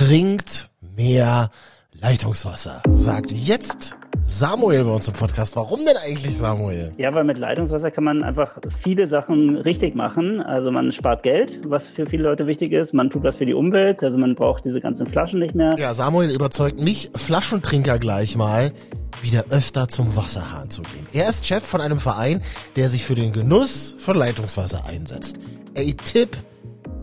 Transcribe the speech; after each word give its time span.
trinkt 0.00 0.70
mehr 0.96 1.50
Leitungswasser, 1.92 2.82
sagt 2.94 3.32
jetzt 3.32 3.96
Samuel 4.24 4.84
bei 4.84 4.92
uns 4.92 5.06
im 5.08 5.12
Podcast. 5.12 5.56
Warum 5.56 5.84
denn 5.84 5.98
eigentlich 5.98 6.38
Samuel? 6.38 6.92
Ja, 6.96 7.12
weil 7.12 7.24
mit 7.24 7.36
Leitungswasser 7.36 7.90
kann 7.90 8.04
man 8.04 8.22
einfach 8.24 8.60
viele 8.82 9.06
Sachen 9.08 9.56
richtig 9.58 9.94
machen. 9.94 10.40
Also 10.40 10.70
man 10.70 10.90
spart 10.92 11.22
Geld, 11.22 11.60
was 11.66 11.86
für 11.86 12.06
viele 12.06 12.22
Leute 12.22 12.46
wichtig 12.46 12.72
ist. 12.72 12.94
Man 12.94 13.10
tut 13.10 13.24
was 13.24 13.36
für 13.36 13.44
die 13.44 13.52
Umwelt. 13.52 14.02
Also 14.02 14.16
man 14.16 14.36
braucht 14.36 14.64
diese 14.64 14.80
ganzen 14.80 15.06
Flaschen 15.06 15.38
nicht 15.38 15.54
mehr. 15.54 15.76
Ja, 15.78 15.92
Samuel 15.92 16.30
überzeugt 16.30 16.80
mich, 16.80 17.10
Flaschentrinker 17.14 17.98
gleich 17.98 18.36
mal, 18.36 18.72
wieder 19.20 19.44
öfter 19.50 19.86
zum 19.88 20.16
Wasserhahn 20.16 20.70
zu 20.70 20.80
gehen. 20.80 21.06
Er 21.12 21.28
ist 21.28 21.46
Chef 21.46 21.62
von 21.62 21.82
einem 21.82 21.98
Verein, 21.98 22.40
der 22.74 22.88
sich 22.88 23.04
für 23.04 23.16
den 23.16 23.34
Genuss 23.34 23.96
von 23.98 24.16
Leitungswasser 24.16 24.86
einsetzt. 24.86 25.36
A 25.76 25.82
Tip 26.04 26.38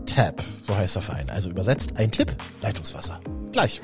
Tap, 0.08 0.42
so 0.66 0.76
heißt 0.76 0.96
der 0.96 1.02
Verein. 1.02 1.30
Also 1.30 1.50
übersetzt 1.50 1.92
ein 1.96 2.10
Tipp, 2.10 2.34
Leitungswasser. 2.62 3.20
Gleich. 3.52 3.80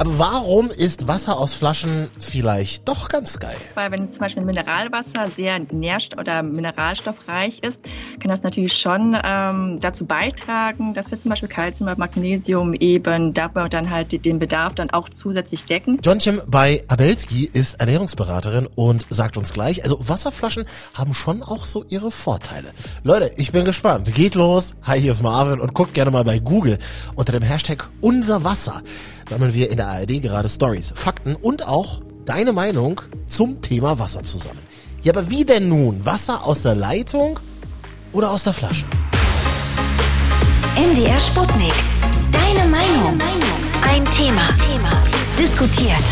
Aber 0.00 0.16
warum 0.16 0.70
ist 0.70 1.08
Wasser 1.08 1.36
aus 1.38 1.54
Flaschen 1.54 2.08
vielleicht 2.20 2.88
doch 2.88 3.08
ganz 3.08 3.40
geil? 3.40 3.56
Weil 3.74 3.90
wenn 3.90 4.08
zum 4.08 4.20
Beispiel 4.20 4.44
Mineralwasser 4.44 5.28
sehr 5.34 5.58
nährst- 5.58 6.16
oder 6.16 6.44
mineralstoffreich 6.44 7.64
ist, 7.64 7.80
kann 8.20 8.30
das 8.30 8.44
natürlich 8.44 8.74
schon 8.74 9.18
ähm, 9.24 9.80
dazu 9.80 10.06
beitragen, 10.06 10.94
dass 10.94 11.10
wir 11.10 11.18
zum 11.18 11.30
Beispiel 11.30 11.48
Kalzium 11.48 11.88
oder 11.88 11.98
Magnesium 11.98 12.74
eben 12.74 13.34
dabei 13.34 13.68
dann 13.68 13.90
halt 13.90 14.24
den 14.24 14.38
Bedarf 14.38 14.74
dann 14.74 14.90
auch 14.90 15.08
zusätzlich 15.08 15.64
decken. 15.64 15.98
John 16.04 16.20
Chim 16.20 16.42
bei 16.46 16.84
Abelski 16.86 17.50
ist 17.52 17.80
Ernährungsberaterin 17.80 18.68
und 18.76 19.04
sagt 19.10 19.36
uns 19.36 19.52
gleich, 19.52 19.82
also 19.82 19.98
Wasserflaschen 20.00 20.66
haben 20.94 21.12
schon 21.12 21.42
auch 21.42 21.66
so 21.66 21.84
ihre 21.88 22.12
Vorteile. 22.12 22.70
Leute, 23.02 23.32
ich 23.36 23.50
bin 23.50 23.64
gespannt. 23.64 24.14
Geht 24.14 24.36
los. 24.36 24.76
Hi, 24.84 25.00
hier 25.00 25.10
ist 25.10 25.24
Marvin 25.24 25.58
und 25.60 25.74
guckt 25.74 25.94
gerne 25.94 26.12
mal 26.12 26.22
bei 26.22 26.38
Google 26.38 26.78
unter 27.16 27.32
dem 27.32 27.42
Hashtag 27.42 27.88
unser 28.00 28.44
Wasser 28.44 28.84
sammeln 29.28 29.54
wir 29.54 29.70
in 29.70 29.76
der 29.76 29.87
ARD 29.88 30.22
gerade 30.22 30.48
Stories, 30.48 30.92
Fakten 30.94 31.34
und 31.34 31.66
auch 31.66 32.02
deine 32.24 32.52
Meinung 32.52 33.00
zum 33.26 33.62
Thema 33.62 33.98
Wasser 33.98 34.22
zusammen. 34.22 34.60
Ja, 35.02 35.12
aber 35.12 35.30
wie 35.30 35.44
denn 35.44 35.68
nun? 35.68 36.04
Wasser 36.04 36.44
aus 36.44 36.62
der 36.62 36.74
Leitung 36.74 37.38
oder 38.12 38.30
aus 38.30 38.44
der 38.44 38.52
Flasche? 38.52 38.84
MDR 40.76 41.18
Sputnik. 41.18 41.72
Deine 42.32 42.68
Meinung. 42.68 43.18
Ein 43.82 44.04
Thema. 44.06 44.48
Thema. 44.68 44.90
Diskutiert. 45.38 46.04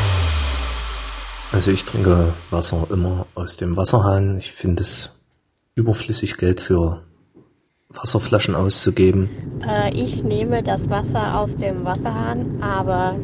Also 1.52 1.70
ich 1.70 1.84
trinke 1.84 2.32
Wasser 2.50 2.86
immer 2.90 3.26
aus 3.34 3.56
dem 3.56 3.76
Wasserhahn. 3.76 4.38
Ich 4.38 4.52
finde 4.52 4.82
es 4.82 5.10
überflüssig 5.74 6.36
Geld 6.36 6.60
für 6.60 7.02
Wasserflaschen 7.88 8.54
auszugeben. 8.54 9.28
Äh, 9.66 9.94
ich 9.94 10.22
nehme 10.22 10.62
das 10.62 10.90
Wasser 10.90 11.38
aus 11.38 11.56
dem 11.56 11.84
Wasserhahn, 11.84 12.62
aber 12.62 13.16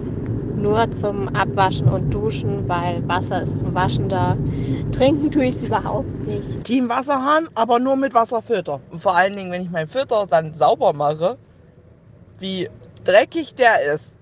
nur 0.62 0.91
zum 0.91 1.28
Abwaschen 1.28 1.88
und 1.88 2.14
Duschen, 2.14 2.68
weil 2.68 3.06
Wasser 3.08 3.42
ist 3.42 3.60
zum 3.60 3.74
Waschen 3.74 4.08
da. 4.08 4.36
Trinken 4.92 5.30
tue 5.30 5.44
ich 5.44 5.56
es 5.56 5.64
überhaupt 5.64 6.27
nicht. 6.27 6.64
Team 6.64 6.88
Wasserhahn, 6.88 7.48
aber 7.55 7.78
nur 7.78 7.96
mit 7.96 8.14
Wasserfilter. 8.14 8.80
Und 8.90 9.00
vor 9.00 9.16
allen 9.16 9.36
Dingen, 9.36 9.50
wenn 9.50 9.62
ich 9.62 9.70
meinen 9.70 9.88
Filter 9.88 10.27
dann 10.27 10.55
sauber 10.55 10.92
mache, 10.92 11.36
wie 12.38 12.70
dreckig 13.05 13.55
der 13.55 13.83
ist, 13.94 14.14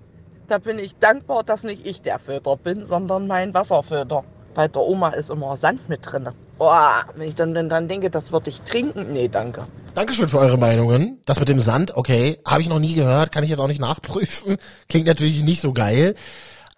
da 0.48 0.58
bin 0.58 0.78
ich 0.78 0.96
dankbar, 0.96 1.44
dass 1.44 1.62
nicht 1.62 1.86
ich 1.86 2.02
der 2.02 2.18
Filter 2.18 2.56
bin, 2.56 2.86
sondern 2.86 3.26
mein 3.26 3.54
Wasserfilter. 3.54 4.24
Bei 4.54 4.66
der 4.66 4.82
Oma 4.82 5.10
ist 5.10 5.30
immer 5.30 5.56
Sand 5.56 5.88
mit 5.88 6.00
drin. 6.10 6.28
Boah, 6.58 7.04
wenn 7.14 7.28
ich 7.28 7.34
dann, 7.36 7.54
dann 7.54 7.88
denke, 7.88 8.10
das 8.10 8.32
würde 8.32 8.50
ich 8.50 8.60
trinken, 8.62 9.12
nee, 9.12 9.28
danke. 9.28 9.66
Dankeschön 9.94 10.28
für 10.28 10.38
eure 10.38 10.56
Meinungen. 10.56 11.20
Das 11.26 11.40
mit 11.40 11.48
dem 11.48 11.60
Sand, 11.60 11.96
okay, 11.96 12.38
habe 12.46 12.62
ich 12.62 12.68
noch 12.68 12.78
nie 12.78 12.94
gehört, 12.94 13.32
kann 13.32 13.42
ich 13.42 13.50
jetzt 13.50 13.58
auch 13.58 13.66
nicht 13.66 13.80
nachprüfen. 13.80 14.56
Klingt 14.88 15.06
natürlich 15.06 15.42
nicht 15.42 15.60
so 15.60 15.72
geil. 15.72 16.14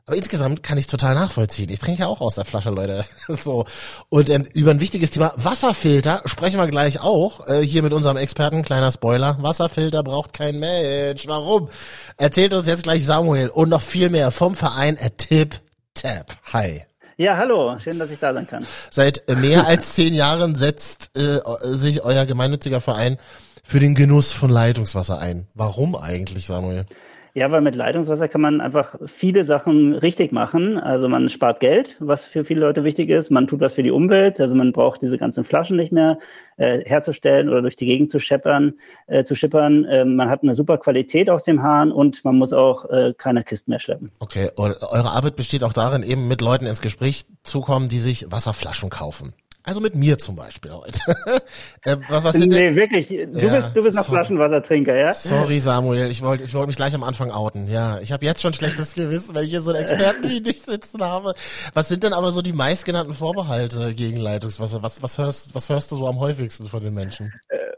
Aber 0.06 0.16
insgesamt 0.16 0.62
kann 0.62 0.78
ich 0.78 0.88
total 0.88 1.14
nachvollziehen. 1.14 1.70
Ich 1.70 1.78
trinke 1.78 2.00
ja 2.00 2.08
auch 2.08 2.20
aus 2.20 2.34
der 2.34 2.44
Flasche, 2.44 2.70
Leute. 2.70 3.04
so. 3.28 3.66
Und 4.08 4.30
ähm, 4.30 4.46
über 4.54 4.72
ein 4.72 4.80
wichtiges 4.80 5.10
Thema 5.10 5.32
Wasserfilter 5.36 6.22
sprechen 6.24 6.58
wir 6.58 6.66
gleich 6.66 7.00
auch. 7.00 7.46
Äh, 7.46 7.60
hier 7.60 7.82
mit 7.82 7.92
unserem 7.92 8.16
Experten, 8.16 8.64
kleiner 8.64 8.90
Spoiler. 8.90 9.36
Wasserfilter 9.40 10.02
braucht 10.02 10.32
kein 10.32 10.58
Mensch. 10.58 11.26
Warum? 11.26 11.68
Erzählt 12.16 12.52
uns 12.54 12.66
jetzt 12.66 12.82
gleich 12.82 13.04
Samuel 13.04 13.48
und 13.48 13.68
noch 13.68 13.82
viel 13.82 14.10
mehr 14.10 14.30
vom 14.30 14.54
Verein 14.54 14.98
A 15.00 15.10
Tip 15.10 15.60
Tap. 15.94 16.36
Hi. 16.52 16.82
Ja, 17.16 17.36
hallo, 17.36 17.78
schön, 17.78 17.98
dass 17.98 18.10
ich 18.10 18.18
da 18.18 18.32
sein 18.32 18.46
kann. 18.46 18.66
Seit 18.90 19.24
mehr 19.28 19.66
als 19.66 19.94
zehn 19.94 20.14
Jahren 20.14 20.54
setzt 20.54 21.16
äh, 21.16 21.40
sich 21.62 22.02
euer 22.02 22.24
gemeinnütziger 22.26 22.80
Verein 22.80 23.18
für 23.62 23.80
den 23.80 23.94
Genuss 23.94 24.32
von 24.32 24.50
Leitungswasser 24.50 25.18
ein. 25.18 25.46
Warum 25.54 25.94
eigentlich, 25.94 26.46
Samuel? 26.46 26.84
Ja, 27.34 27.50
weil 27.50 27.62
mit 27.62 27.74
Leitungswasser 27.74 28.28
kann 28.28 28.42
man 28.42 28.60
einfach 28.60 28.96
viele 29.06 29.46
Sachen 29.46 29.94
richtig 29.94 30.32
machen. 30.32 30.78
Also 30.78 31.08
man 31.08 31.30
spart 31.30 31.60
Geld, 31.60 31.96
was 31.98 32.26
für 32.26 32.44
viele 32.44 32.60
Leute 32.60 32.84
wichtig 32.84 33.08
ist. 33.08 33.30
Man 33.30 33.46
tut 33.46 33.60
was 33.60 33.72
für 33.72 33.82
die 33.82 33.90
Umwelt. 33.90 34.38
Also 34.38 34.54
man 34.54 34.72
braucht 34.72 35.00
diese 35.00 35.16
ganzen 35.16 35.42
Flaschen 35.42 35.78
nicht 35.78 35.92
mehr 35.92 36.18
äh, 36.58 36.80
herzustellen 36.84 37.48
oder 37.48 37.62
durch 37.62 37.76
die 37.76 37.86
Gegend 37.86 38.10
zu 38.10 38.18
scheppern, 38.18 38.74
äh, 39.06 39.24
zu 39.24 39.34
schippern. 39.34 39.86
Äh, 39.86 40.04
man 40.04 40.28
hat 40.28 40.42
eine 40.42 40.54
super 40.54 40.76
Qualität 40.76 41.30
aus 41.30 41.44
dem 41.44 41.62
Hahn 41.62 41.90
und 41.90 42.22
man 42.22 42.36
muss 42.36 42.52
auch 42.52 42.84
äh, 42.90 43.14
keine 43.16 43.44
Kisten 43.44 43.70
mehr 43.70 43.80
schleppen. 43.80 44.12
Okay, 44.18 44.50
eure 44.56 45.10
Arbeit 45.10 45.34
besteht 45.34 45.64
auch 45.64 45.72
darin, 45.72 46.02
eben 46.02 46.28
mit 46.28 46.42
Leuten 46.42 46.66
ins 46.66 46.82
Gespräch 46.82 47.24
zu 47.44 47.62
kommen, 47.62 47.88
die 47.88 47.98
sich 47.98 48.30
Wasserflaschen 48.30 48.90
kaufen. 48.90 49.32
Also 49.64 49.80
mit 49.80 49.94
mir 49.94 50.18
zum 50.18 50.34
Beispiel 50.34 50.72
heute. 50.72 50.98
äh, 51.84 51.96
was 52.08 52.36
nee, 52.36 52.46
denn? 52.46 52.74
wirklich. 52.74 53.08
Du 53.08 53.14
ja, 53.38 53.60
bist, 53.60 53.76
du 53.76 53.82
bist 53.82 53.94
noch 53.94 54.06
Flaschenwassertrinker, 54.06 54.96
ja? 54.96 55.14
Sorry, 55.14 55.60
Samuel. 55.60 56.10
Ich 56.10 56.20
wollte, 56.20 56.44
ich 56.44 56.54
wollte 56.54 56.66
mich 56.66 56.76
gleich 56.76 56.94
am 56.94 57.04
Anfang 57.04 57.30
outen. 57.30 57.68
Ja, 57.68 58.00
ich 58.00 58.10
habe 58.10 58.24
jetzt 58.24 58.42
schon 58.42 58.52
schlechtes 58.52 58.94
Gewissen, 58.94 59.34
wenn 59.34 59.44
ich 59.44 59.50
hier 59.50 59.62
so 59.62 59.72
einen 59.72 59.82
Experten 59.82 60.28
wie 60.28 60.40
dich 60.40 60.62
sitzen 60.62 61.02
habe. 61.02 61.34
Was 61.74 61.88
sind 61.88 62.02
denn 62.02 62.12
aber 62.12 62.32
so 62.32 62.42
die 62.42 62.52
meistgenannten 62.52 63.14
Vorbehalte 63.14 63.94
gegen 63.94 64.16
Leitungswasser? 64.16 64.82
Was, 64.82 65.02
was 65.02 65.18
hörst, 65.18 65.54
was 65.54 65.68
hörst 65.68 65.92
du 65.92 65.96
so 65.96 66.08
am 66.08 66.18
häufigsten 66.18 66.66
von 66.66 66.82
den 66.82 66.94
Menschen? 66.94 67.32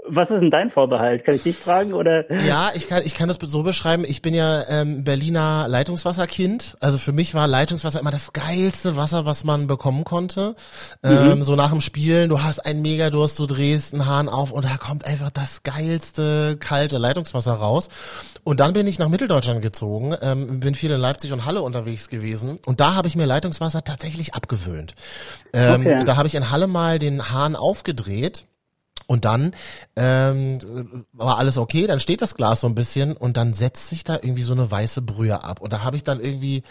Was 0.06 0.30
ist 0.30 0.40
denn 0.40 0.50
dein 0.50 0.70
Vorbehalt? 0.70 1.24
Kann 1.24 1.34
ich 1.34 1.42
dich 1.42 1.56
fragen 1.56 1.94
oder? 1.94 2.30
Ja, 2.44 2.72
ich 2.74 2.88
kann, 2.88 3.02
ich 3.06 3.14
kann 3.14 3.28
das 3.28 3.38
so 3.40 3.62
beschreiben. 3.62 4.04
Ich 4.06 4.20
bin 4.20 4.34
ja 4.34 4.62
ähm, 4.68 5.02
Berliner 5.02 5.66
Leitungswasserkind. 5.66 6.76
Also 6.80 6.98
für 6.98 7.12
mich 7.12 7.34
war 7.34 7.46
Leitungswasser 7.46 8.00
immer 8.00 8.10
das 8.10 8.34
geilste 8.34 8.96
Wasser, 8.96 9.24
was 9.24 9.44
man 9.44 9.66
bekommen 9.66 10.04
konnte. 10.04 10.56
Ähm, 11.02 11.38
mhm. 11.38 11.42
So 11.42 11.56
nach 11.56 11.70
dem 11.70 11.80
Spielen, 11.80 12.28
du 12.28 12.42
hast 12.42 12.58
einen 12.58 12.82
Megadurst, 12.82 13.38
du 13.38 13.46
drehst 13.46 13.94
einen 13.94 14.04
Hahn 14.04 14.28
auf 14.28 14.50
und 14.50 14.66
da 14.66 14.76
kommt 14.76 15.06
einfach 15.06 15.30
das 15.30 15.62
geilste 15.62 16.58
kalte 16.58 16.98
Leitungswasser 16.98 17.54
raus. 17.54 17.88
Und 18.44 18.60
dann 18.60 18.74
bin 18.74 18.86
ich 18.86 18.98
nach 18.98 19.08
Mitteldeutschland 19.08 19.62
gezogen, 19.62 20.14
ähm, 20.20 20.60
bin 20.60 20.74
viel 20.74 20.90
in 20.90 21.00
Leipzig 21.00 21.32
und 21.32 21.46
Halle 21.46 21.62
unterwegs 21.62 22.10
gewesen 22.10 22.58
und 22.66 22.80
da 22.80 22.94
habe 22.94 23.08
ich 23.08 23.16
mir 23.16 23.24
Leitungswasser 23.24 23.82
tatsächlich 23.84 24.34
abgewöhnt. 24.34 24.94
Ähm, 25.54 25.80
okay. 25.80 26.04
Da 26.04 26.16
habe 26.16 26.28
ich 26.28 26.34
in 26.34 26.50
Halle 26.50 26.66
mal 26.66 26.98
den 26.98 27.30
Hahn 27.30 27.56
aufgedreht 27.56 28.44
und 29.06 29.24
dann 29.24 29.54
ähm, 29.96 31.04
war 31.12 31.38
alles 31.38 31.58
okay, 31.58 31.86
dann 31.86 32.00
steht 32.00 32.22
das 32.22 32.34
Glas 32.34 32.60
so 32.62 32.66
ein 32.66 32.74
bisschen 32.74 33.16
und 33.16 33.36
dann 33.36 33.52
setzt 33.52 33.90
sich 33.90 34.04
da 34.04 34.14
irgendwie 34.14 34.42
so 34.42 34.54
eine 34.54 34.70
weiße 34.70 35.02
Brühe 35.02 35.44
ab. 35.44 35.60
Und 35.60 35.72
da 35.72 35.84
habe 35.84 35.96
ich 35.96 36.04
dann 36.04 36.20
irgendwie, 36.20 36.62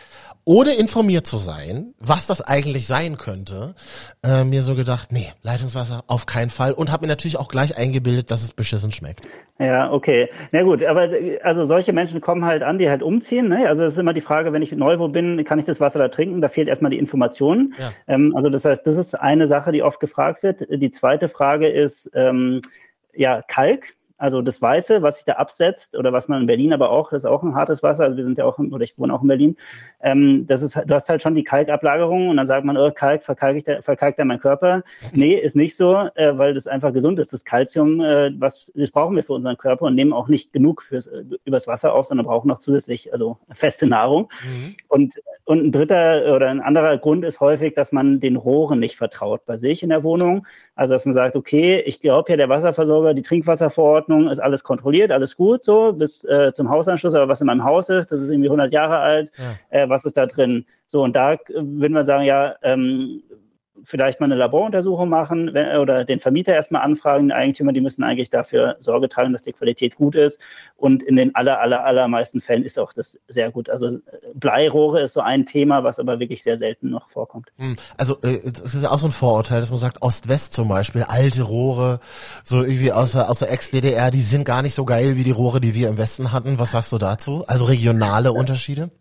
ohne 0.46 0.74
informiert 0.74 1.28
zu 1.28 1.38
sein, 1.38 1.94
was 2.00 2.26
das 2.26 2.42
eigentlich 2.42 2.88
sein 2.88 3.18
könnte, 3.18 3.76
äh, 4.24 4.44
mir 4.44 4.64
so 4.64 4.76
gedacht, 4.76 5.12
nee, 5.12 5.32
Leitungswasser 5.42 6.04
auf 6.08 6.26
keinen 6.26 6.50
Fall. 6.50 6.74
Und 6.74 6.92
habe 6.92 7.06
mir 7.06 7.12
natürlich 7.12 7.38
auch 7.38 7.48
gleich 7.48 7.78
eingebildet, 7.78 8.32
dass 8.32 8.44
es 8.44 8.54
beschissen 8.54 8.92
schmeckt. 8.92 9.28
Ja, 9.60 9.92
okay. 9.92 10.30
Na 10.52 10.64
gut, 10.64 10.84
aber 10.84 11.10
also 11.44 11.66
solche 11.66 11.94
Menschen 11.94 12.22
kommen 12.22 12.44
halt 12.44 12.64
an, 12.64 12.80
die 12.80 12.90
halt 12.90 13.04
umziehen. 13.04 13.50
Ne? 13.50 13.68
Also 13.70 13.84
es 13.84 13.94
ist 13.94 14.00
immer 14.00 14.14
die 14.14 14.22
Frage, 14.22 14.52
wenn 14.52 14.64
ich 14.64 14.72
neu 14.72 14.98
wo 14.98 15.08
bin, 15.08 15.44
kann 15.46 15.60
ich 15.60 15.66
das 15.66 15.80
Wasser 15.80 16.00
da 16.00 16.08
trinken? 16.08 16.42
Da 16.42 16.50
fehlt 16.50 16.68
erstmal 16.68 16.90
die 16.90 16.98
Information. 16.98 17.74
Ja. 17.78 17.92
Ähm, 18.08 18.36
also 18.36 18.50
das 18.50 18.66
heißt, 18.66 18.86
das 18.88 18.98
ist 18.98 19.14
eine 19.14 19.46
Sache, 19.46 19.72
die 19.72 19.84
oft 19.84 20.00
gefragt 20.00 20.42
wird. 20.42 20.66
Die 20.70 20.90
zweite 20.90 21.30
Frage 21.30 21.68
ist, 21.68 22.08
ähm, 22.30 22.62
ja, 23.14 23.42
Kalk. 23.48 23.94
Also 24.24 24.42
das 24.42 24.62
Weiße, 24.62 25.02
was 25.02 25.18
sich 25.18 25.26
da 25.26 25.34
absetzt 25.34 25.98
oder 25.98 26.14
was 26.14 26.30
man 26.30 26.40
in 26.40 26.48
Berlin 26.48 26.72
aber 26.72 26.92
auch, 26.92 27.10
das 27.10 27.26
ist 27.26 27.30
auch 27.30 27.44
ein 27.44 27.56
hartes 27.56 27.84
Wasser, 27.84 28.06
also 28.06 28.16
wir 28.16 28.24
sind 28.24 28.38
ja 28.38 28.46
auch, 28.46 28.58
oder 28.58 28.82
ich 28.82 28.98
wohne 28.98 29.14
auch 29.14 29.22
in 29.22 29.28
Berlin, 29.28 29.58
ähm, 30.02 30.48
das 30.48 30.62
ist, 30.62 30.78
du 30.78 30.94
hast 30.94 31.10
halt 31.10 31.22
schon 31.22 31.36
die 31.36 31.44
Kalkablagerung 31.44 32.30
und 32.30 32.38
dann 32.38 32.48
sagt 32.48 32.64
man, 32.64 32.78
oh, 32.78 32.90
Kalk, 32.90 33.26
verkalkt 33.26 33.68
der, 33.68 33.84
verkalkt 33.84 34.20
der 34.20 34.24
mein 34.24 34.40
Körper. 34.40 34.84
Nee, 35.12 35.34
ist 35.34 35.58
nicht 35.58 35.76
so, 35.76 36.08
äh, 36.16 36.38
weil 36.38 36.54
das 36.54 36.68
einfach 36.68 36.94
gesund 36.94 37.20
ist. 37.20 37.34
Das 37.34 37.44
Kalzium, 37.44 38.00
äh, 38.00 38.32
was, 38.40 38.72
das 38.74 38.92
brauchen 38.92 39.18
wir 39.18 39.26
für 39.26 39.34
unseren 39.34 39.58
Körper 39.58 39.88
und 39.88 39.96
nehmen 39.96 40.14
auch 40.14 40.30
nicht 40.30 40.54
genug 40.54 40.84
fürs, 40.84 41.12
übers 41.44 41.68
Wasser 41.68 41.94
auf, 41.94 42.06
sondern 42.06 42.26
brauchen 42.26 42.48
noch 42.48 42.60
zusätzlich, 42.60 43.12
also 43.12 43.40
feste 43.52 43.88
Nahrung. 43.88 44.30
Mhm. 44.46 44.76
Und, 44.88 45.16
und 45.44 45.66
ein 45.66 45.72
dritter 45.74 46.34
oder 46.34 46.50
ein 46.50 46.62
anderer 46.62 46.98
Grund 46.98 47.26
ist 47.26 47.42
häufig, 47.42 47.74
dass 47.74 47.92
man 47.92 48.22
den 48.22 48.38
Rohren 48.38 48.80
nicht 48.80 48.96
vertraut 48.96 49.46
bei 49.46 49.58
sich 49.58 49.84
in 49.84 49.90
der 49.90 50.06
Wohnung. 50.06 50.48
Also 50.76 50.94
dass 50.94 51.04
man 51.06 51.14
sagt, 51.14 51.36
okay, 51.36 51.82
ich 51.86 52.00
glaube 52.00 52.32
ja, 52.32 52.38
der 52.38 52.48
Wasserversorger, 52.48 53.14
die 53.14 53.22
Trinkwasserverordnung 53.22 54.13
ist 54.30 54.40
alles 54.40 54.64
kontrolliert, 54.64 55.12
alles 55.12 55.36
gut 55.36 55.64
so 55.64 55.94
bis 55.94 56.24
äh, 56.26 56.52
zum 56.54 56.70
Hausanschluss, 56.70 57.16
aber 57.16 57.28
was 57.28 57.42
in 57.42 57.48
meinem 57.48 57.64
Haus 57.64 57.90
ist, 57.90 58.12
das 58.12 58.22
ist 58.22 58.30
irgendwie 58.30 58.50
100 58.50 58.72
Jahre 58.72 58.98
alt, 58.98 59.32
ja. 59.38 59.84
äh, 59.84 59.90
was 59.90 60.06
ist 60.06 60.18
da 60.18 60.26
drin? 60.26 60.66
So 60.88 61.04
und 61.04 61.16
da 61.16 61.38
würden 61.50 61.94
wir 61.94 62.04
sagen, 62.04 62.24
ja, 62.24 62.56
ähm, 62.62 63.24
vielleicht 63.84 64.20
mal 64.20 64.28
eine 64.28 64.36
Laboruntersuchung 64.36 65.10
machen 65.10 65.54
wenn, 65.54 65.78
oder 65.78 66.06
den 66.06 66.20
Vermieter 66.20 66.54
erstmal 66.54 66.84
anfragen, 66.84 67.30
den 67.30 67.32
Eigentümer, 67.32 67.74
die 67.74 67.82
müssen 67.82 68.04
eigentlich 68.04 68.30
dafür 68.30 68.78
Sorge 68.80 69.10
tragen, 69.10 69.34
dass 69.34 69.44
die 69.44 69.54
Qualität 69.54 69.96
gut 69.96 70.16
ist. 70.16 70.40
Und 70.76 71.04
in 71.04 71.16
den 71.16 71.34
aller, 71.36 71.60
aller, 71.60 71.84
allermeisten 71.86 72.42
Fällen 72.42 72.64
ist 72.64 72.78
auch 72.78 72.94
das 72.94 73.20
sehr 73.28 73.52
gut. 73.52 73.70
Also 73.70 74.00
Bleirohre 74.36 75.02
ist 75.02 75.14
so 75.14 75.22
ein 75.22 75.46
Thema, 75.46 75.84
was 75.84 76.00
aber 76.00 76.20
wirklich 76.20 76.44
sehr 76.44 76.58
selten 76.58 76.90
noch 76.90 77.10
vorkommt. 77.10 77.50
Hm, 77.58 77.76
also 77.98 78.20
äh, 78.22 78.52
das 78.52 78.76
ist 78.76 78.86
auch 78.86 79.00
so 79.00 79.08
ein 79.08 79.12
Vorurteil, 79.12 79.60
dass 79.60 79.72
man 79.72 79.80
sagt, 79.80 80.02
Ost-West 80.02 80.54
zum 80.54 80.68
Beispiel, 80.68 81.04
alte 81.04 81.44
Rohre, 81.44 82.00
so 82.44 82.64
irgendwie 82.64 82.92
aus 82.92 83.14
der, 83.14 83.30
aus 83.30 83.40
der 83.40 83.52
Ex-DDR, 83.52 84.12
die 84.12 84.22
sind 84.22 84.46
gar 84.46 84.62
nicht 84.62 84.76
so 84.76 84.86
geil 84.86 85.18
wie 85.18 85.24
die 85.24 85.32
Rohre, 85.32 85.60
die 85.60 85.74
wir 85.74 85.90
im 85.90 85.98
Westen 85.98 86.32
hatten. 86.32 86.60
Was 86.60 86.72
sagst 86.72 86.92
du 86.92 86.98
dazu? 86.98 87.44
Also 87.48 87.66
regionale 87.66 88.32
Unterschiede? 88.34 88.92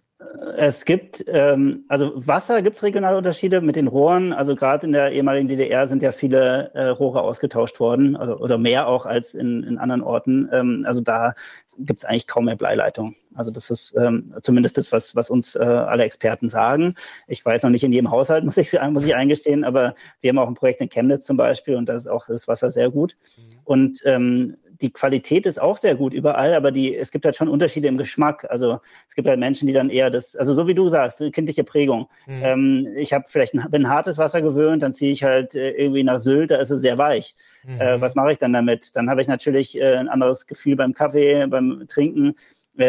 Es 0.56 0.84
gibt, 0.84 1.24
ähm, 1.28 1.84
also 1.88 2.12
Wasser 2.14 2.62
gibt 2.62 2.76
es 2.76 2.82
regionale 2.82 3.16
Unterschiede 3.16 3.60
mit 3.60 3.76
den 3.76 3.88
Rohren. 3.88 4.32
Also 4.32 4.56
gerade 4.56 4.86
in 4.86 4.92
der 4.92 5.12
ehemaligen 5.12 5.48
DDR 5.48 5.86
sind 5.86 6.02
ja 6.02 6.12
viele 6.12 6.70
äh, 6.74 6.86
Rohre 6.88 7.22
ausgetauscht 7.22 7.80
worden, 7.80 8.16
also, 8.16 8.36
oder 8.38 8.58
mehr 8.58 8.88
auch 8.88 9.06
als 9.06 9.34
in, 9.34 9.62
in 9.62 9.78
anderen 9.78 10.02
Orten. 10.02 10.48
Ähm, 10.52 10.84
also 10.86 11.00
da 11.00 11.34
gibt 11.78 12.00
es 12.00 12.04
eigentlich 12.04 12.26
kaum 12.26 12.46
mehr 12.46 12.56
Bleileitung. 12.56 13.14
Also 13.34 13.50
das 13.50 13.70
ist 13.70 13.96
ähm, 13.96 14.34
zumindest 14.42 14.76
das, 14.78 14.92
was, 14.92 15.16
was 15.16 15.30
uns 15.30 15.54
äh, 15.54 15.62
alle 15.62 16.04
Experten 16.04 16.48
sagen. 16.48 16.94
Ich 17.28 17.44
weiß 17.44 17.62
noch 17.62 17.70
nicht 17.70 17.84
in 17.84 17.92
jedem 17.92 18.10
Haushalt, 18.10 18.44
muss 18.44 18.56
ich, 18.56 18.72
muss 18.90 19.06
ich 19.06 19.14
eingestehen, 19.14 19.64
aber 19.64 19.94
wir 20.20 20.30
haben 20.30 20.38
auch 20.38 20.48
ein 20.48 20.54
Projekt 20.54 20.80
in 20.80 20.88
Chemnitz 20.88 21.26
zum 21.26 21.36
Beispiel 21.36 21.76
und 21.76 21.88
da 21.88 21.94
ist 21.94 22.08
auch 22.08 22.26
das 22.26 22.48
Wasser 22.48 22.70
sehr 22.70 22.90
gut. 22.90 23.16
Mhm. 23.36 23.42
Und 23.64 24.02
ähm, 24.04 24.56
die 24.82 24.93
Qualität 24.93 25.46
ist 25.46 25.62
auch 25.62 25.76
sehr 25.76 25.94
gut 25.94 26.12
überall, 26.12 26.55
aber 26.55 26.73
die, 26.73 26.94
es 26.94 27.11
gibt 27.11 27.25
halt 27.25 27.37
schon 27.37 27.49
Unterschiede 27.49 27.88
im 27.88 27.96
Geschmack. 27.96 28.46
Also 28.50 28.81
es 29.08 29.14
gibt 29.14 29.29
halt 29.29 29.38
Menschen, 29.38 29.67
die 29.67 29.73
dann 29.73 29.88
eher 29.88 30.11
das, 30.11 30.37
also 30.37 30.52
so 30.55 30.67
wie 30.67 30.75
du 30.75 30.88
sagst, 30.88 31.23
kindliche 31.32 31.64
Prägung. 31.64 32.08
Mhm. 32.26 32.43
Ähm, 32.43 32.88
ich 32.96 33.12
habe 33.12 33.25
vielleicht 33.29 33.55
ein, 33.55 33.64
bin 33.70 33.88
hartes 33.88 34.19
Wasser 34.19 34.43
gewöhnt, 34.43 34.82
dann 34.82 34.93
ziehe 34.93 35.12
ich 35.12 35.23
halt 35.23 35.55
äh, 35.55 35.70
irgendwie 35.70 36.02
nach 36.02 36.19
Sylt, 36.19 36.50
da 36.50 36.56
ist 36.56 36.70
es 36.70 36.81
sehr 36.81 36.99
weich. 36.99 37.37
Mhm. 37.64 37.81
Äh, 37.81 38.00
was 38.00 38.14
mache 38.17 38.32
ich 38.32 38.38
dann 38.38 38.52
damit? 38.52 38.96
Dann 38.96 39.08
habe 39.08 39.23
ich 39.23 39.29
natürlich 39.29 39.81
äh, 39.81 39.96
ein 39.96 40.08
anderes 40.08 40.46
Gefühl 40.46 40.76
beim 40.76 40.93
Kaffee, 40.93 41.46
beim 41.46 41.85
Trinken 41.88 42.35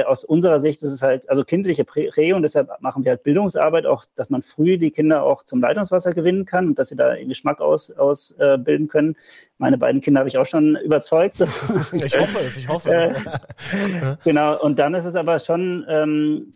aus 0.05 0.23
unserer 0.23 0.61
Sicht 0.61 0.81
ist 0.81 0.91
es 0.91 1.01
halt, 1.01 1.29
also 1.29 1.43
kindliche 1.43 1.83
Prägung, 1.83 2.41
deshalb 2.41 2.69
machen 2.81 3.03
wir 3.03 3.11
halt 3.11 3.23
Bildungsarbeit, 3.23 3.85
auch, 3.85 4.05
dass 4.15 4.29
man 4.29 4.41
früh 4.41 4.77
die 4.77 4.91
Kinder 4.91 5.23
auch 5.23 5.43
zum 5.43 5.61
Leitungswasser 5.61 6.11
gewinnen 6.11 6.45
kann 6.45 6.67
und 6.67 6.79
dass 6.79 6.89
sie 6.89 6.95
da 6.95 7.13
ihren 7.15 7.29
Geschmack 7.29 7.59
ausbilden 7.59 7.99
aus, 7.99 8.31
äh, 8.39 8.87
können. 8.87 9.15
Meine 9.57 9.77
beiden 9.77 10.01
Kinder 10.01 10.19
habe 10.19 10.29
ich 10.29 10.37
auch 10.37 10.45
schon 10.45 10.75
überzeugt. 10.77 11.37
Ich 11.93 12.19
hoffe 12.19 12.39
es, 12.39 12.57
ich 12.57 12.67
hoffe 12.67 12.91
es. 12.93 14.23
genau, 14.23 14.59
und 14.61 14.79
dann 14.79 14.93
ist 14.93 15.05
es 15.05 15.15
aber 15.15 15.39
schon, 15.39 15.85
ähm, 15.87 16.51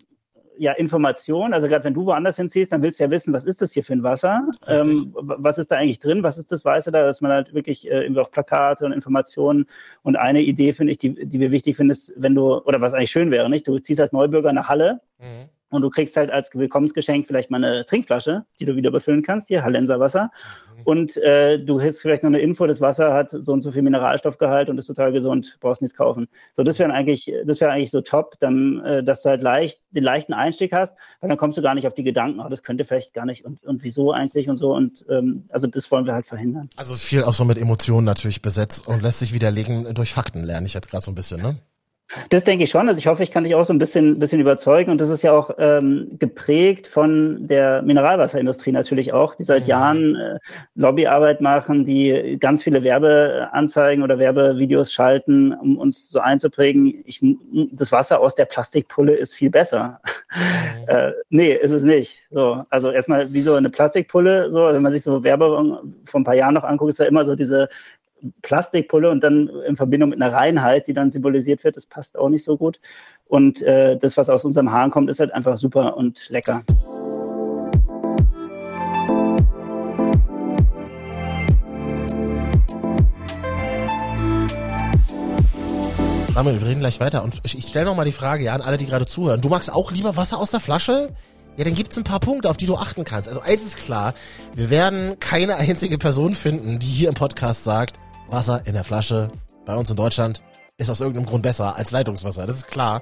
ja 0.58 0.74
Information. 0.74 1.54
Also 1.54 1.68
gerade 1.68 1.84
wenn 1.84 1.94
du 1.94 2.06
woanders 2.06 2.38
hinziehst, 2.38 2.72
dann 2.72 2.82
willst 2.82 3.00
du 3.00 3.04
ja 3.04 3.12
wissen, 3.12 3.34
was 3.34 3.44
ist 3.44 3.62
das 3.62 3.72
hier 3.72 3.84
für 3.84 3.94
ein 3.94 4.04
Wasser? 4.04 4.48
Ähm, 4.68 5.14
was 5.14 5.58
ist 5.58 5.72
da 5.72 5.78
eigentlich 5.78 6.00
drin? 6.00 6.24
Was 6.24 6.38
ist 6.38 6.52
das 6.52 6.66
Weiße 6.66 6.92
da? 6.92 7.04
Dass 7.04 7.22
man 7.22 7.32
halt 7.32 7.54
wirklich 7.54 7.90
äh, 7.90 8.04
irgendwie 8.04 8.22
auch 8.22 8.32
Plakate 8.32 8.86
und 8.86 8.92
Informationen 8.92 9.66
und 10.04 10.16
eine 10.16 10.42
Idee 10.42 10.74
finde 10.74 10.92
ich, 10.92 10.98
die, 10.98 11.14
die 11.28 11.40
wir 11.40 11.52
wichtig 11.52 11.78
finden, 11.78 11.92
ist, 11.92 12.14
wenn 12.18 12.36
du, 12.36 12.58
oder 12.64 12.82
was 12.82 12.94
eigentlich 12.94 13.12
schön 13.12 13.32
wäre, 13.32 13.50
nicht? 13.50 13.68
Du 13.68 13.78
ziehst 13.80 14.00
als 14.00 14.12
Neubürger 14.12 14.50
eine 14.50 14.68
Halle 14.68 15.02
mhm. 15.20 15.50
Und 15.70 15.82
du 15.82 15.90
kriegst 15.90 16.16
halt 16.16 16.32
als 16.32 16.50
Willkommensgeschenk 16.54 17.28
vielleicht 17.28 17.52
mal 17.52 17.64
eine 17.64 17.86
Trinkflasche, 17.86 18.46
die 18.60 18.66
du 18.66 18.76
wieder 18.76 18.92
befüllen 18.92 19.22
kannst, 19.22 19.50
hier 19.50 19.64
Hallenser 19.64 20.00
Wasser. 20.00 20.32
Mhm. 20.78 20.82
Und 20.84 21.18
äh, 21.18 21.60
du 21.60 21.82
hast 21.82 22.02
vielleicht 22.02 22.24
noch 22.24 22.30
eine 22.30 22.40
Info, 22.40 22.66
das 22.68 22.80
Wasser 22.80 23.14
hat 23.14 23.32
so 23.32 23.52
und 23.52 23.62
so 23.62 23.72
viel 23.72 23.82
Mineralstoffgehalt 23.82 24.70
und 24.70 24.78
ist 24.78 24.86
total 24.86 25.12
gesund, 25.12 25.58
brauchst 25.60 25.82
nichts 25.82 25.98
kaufen. 25.98 26.28
So, 26.54 26.64
das 26.64 26.80
wäre 26.80 26.92
eigentlich, 26.94 27.34
das 27.46 27.60
wäre 27.60 27.72
eigentlich 27.72 27.92
so 27.92 28.02
top, 28.02 28.36
dann, 28.40 28.80
äh, 28.86 29.04
dass 29.04 29.24
du 29.24 29.30
halt 29.30 29.44
leicht, 29.44 29.82
den 29.92 30.04
leichten 30.04 30.34
Einstieg 30.34 30.72
hast, 30.72 30.96
weil 31.20 31.30
dann 31.30 31.38
kommst 31.38 31.58
du 31.58 31.62
gar 31.62 31.76
nicht 31.76 31.88
auf 31.88 31.94
die 31.94 32.04
Gedanken, 32.04 32.40
oh, 32.40 32.50
das 32.50 32.64
könnte 32.64 32.86
vielleicht 32.86 33.14
gar 33.14 33.26
nicht 33.26 33.44
und, 33.44 33.64
und 33.66 33.84
wieso 33.84 34.12
eigentlich 34.12 34.50
und 34.50 34.58
so. 34.58 34.74
Und 34.74 35.06
ähm, 35.10 35.46
also 35.50 35.68
das 35.68 35.92
wollen 35.92 36.06
wir 36.06 36.14
halt 36.14 36.26
verhindern. 36.26 36.70
Also 36.78 36.94
es 36.94 37.02
ist 37.02 37.08
viel 37.08 37.24
auch 37.24 37.34
so 37.34 37.44
mit 37.44 37.58
Emotionen 37.58 38.06
natürlich 38.06 38.42
besetzt 38.42 38.88
und 38.88 39.04
lässt 39.04 39.20
sich 39.20 39.34
widerlegen 39.34 39.94
durch 39.94 40.14
Fakten, 40.14 40.44
lerne 40.44 40.66
ich 40.66 40.74
jetzt 40.74 40.90
gerade 40.90 41.04
so 41.04 41.12
ein 41.12 41.16
bisschen, 41.16 41.42
ne? 41.42 41.58
Das 42.30 42.46
denke 42.46 42.64
ich 42.64 42.70
schon. 42.70 42.88
Also 42.88 43.00
ich 43.00 43.08
hoffe, 43.08 43.22
ich 43.22 43.32
kann 43.32 43.44
dich 43.44 43.54
auch 43.54 43.66
so 43.66 43.74
ein 43.74 43.80
bisschen, 43.80 44.18
bisschen 44.20 44.40
überzeugen. 44.40 44.92
Und 44.92 45.02
das 45.02 45.10
ist 45.10 45.24
ja 45.24 45.34
auch 45.34 45.52
ähm, 45.58 46.12
geprägt 46.18 46.88
von 46.88 47.48
der 47.48 47.82
Mineralwasserindustrie 47.82 48.72
natürlich 48.72 49.12
auch, 49.12 49.36
die 49.36 49.44
seit 49.44 49.64
mhm. 49.64 49.70
Jahren 49.70 50.16
äh, 50.16 50.40
Lobbyarbeit 50.76 51.42
machen, 51.42 51.86
die 51.86 52.38
ganz 52.40 52.64
viele 52.64 52.84
Werbeanzeigen 52.84 54.04
oder 54.04 54.20
Werbevideos 54.20 54.94
schalten, 54.94 55.54
um 55.54 55.78
uns 55.78 56.10
so 56.10 56.20
einzuprägen, 56.20 57.04
ich, 57.06 57.20
das 57.74 57.92
Wasser 57.92 58.22
aus 58.22 58.36
der 58.36 58.46
Plastikpulle 58.46 59.14
ist 59.14 59.34
viel 59.34 59.50
besser. 59.50 60.00
Mhm. 60.34 60.88
äh, 60.88 61.12
nee, 61.30 61.54
ist 61.54 61.72
es 61.72 61.84
nicht. 61.84 62.20
So, 62.32 62.64
also 62.70 62.90
erstmal 62.90 63.34
wie 63.34 63.42
so 63.42 63.56
eine 63.56 63.70
Plastikpulle, 63.70 64.50
so, 64.52 64.68
wenn 64.68 64.82
man 64.82 64.94
sich 64.94 65.04
so 65.04 65.24
Werbung 65.24 65.96
vor 66.06 66.22
ein 66.22 66.24
paar 66.24 66.36
Jahren 66.36 66.54
noch 66.54 66.64
anguckt, 66.64 66.92
ist 66.92 67.00
ja 67.00 67.06
immer 67.06 67.26
so 67.26 67.36
diese 67.36 67.68
Plastikpulle 68.42 69.10
und 69.12 69.24
dann 69.24 69.50
in 69.68 69.78
Verbindung 69.78 70.10
mit 70.10 70.22
einer 70.22 70.34
Reinheit, 70.34 70.88
die 70.88 70.94
dann 70.94 71.12
symbolisiert 71.12 71.64
wird, 71.64 71.76
das 71.76 71.86
passt 71.86 72.18
auch 72.18 72.30
nicht 72.30 72.44
so 72.44 72.58
gut. 72.58 72.80
Und 73.26 73.62
äh, 73.62 73.98
das, 73.98 74.18
was 74.18 74.30
aus 74.30 74.46
unserem 74.46 74.72
Hahn 74.72 74.92
kommt, 74.92 75.10
ist 75.10 75.20
halt 75.20 75.34
einfach 75.34 75.58
super 75.58 75.98
und 75.98 76.30
lecker. 76.30 76.64
Samuel, 86.38 86.62
wir 86.62 86.68
reden 86.68 86.82
gleich 86.82 87.00
weiter 87.00 87.24
und 87.24 87.40
ich, 87.42 87.58
ich 87.58 87.66
stelle 87.66 87.86
noch 87.86 87.96
mal 87.96 88.06
die 88.06 88.12
Frage 88.12 88.44
ja, 88.44 88.54
an 88.54 88.62
alle, 88.62 88.78
die 88.78 88.86
gerade 88.86 89.08
zuhören. 89.08 89.42
Du 89.42 89.50
magst 89.50 89.74
auch 89.74 89.92
lieber 89.92 90.16
Wasser 90.18 90.40
aus 90.40 90.52
der 90.52 90.60
Flasche? 90.60 91.10
Ja, 91.58 91.64
dann 91.64 91.74
gibt's 91.74 91.98
ein 91.98 92.04
paar 92.04 92.20
Punkte, 92.20 92.48
auf 92.48 92.58
die 92.58 92.68
du 92.68 92.76
achten 92.76 93.04
kannst. 93.04 93.28
Also 93.28 93.42
eins 93.42 93.64
ist 93.64 93.78
klar, 93.78 94.14
wir 94.54 94.70
werden 94.70 95.20
keine 95.20 95.56
einzige 95.56 95.98
Person 95.98 96.36
finden, 96.36 96.78
die 96.78 96.86
hier 96.86 97.10
im 97.10 97.16
Podcast 97.16 97.64
sagt, 97.64 97.98
Wasser 98.28 98.62
in 98.66 98.74
der 98.74 98.84
Flasche 98.84 99.32
bei 99.66 99.76
uns 99.76 99.90
in 99.90 99.96
Deutschland 99.96 100.42
ist 100.78 100.90
aus 100.90 101.00
irgendeinem 101.00 101.26
Grund 101.26 101.44
besser 101.44 101.76
als 101.76 101.92
Leitungswasser, 101.92 102.46
das 102.46 102.58
ist 102.58 102.68
klar. 102.68 103.02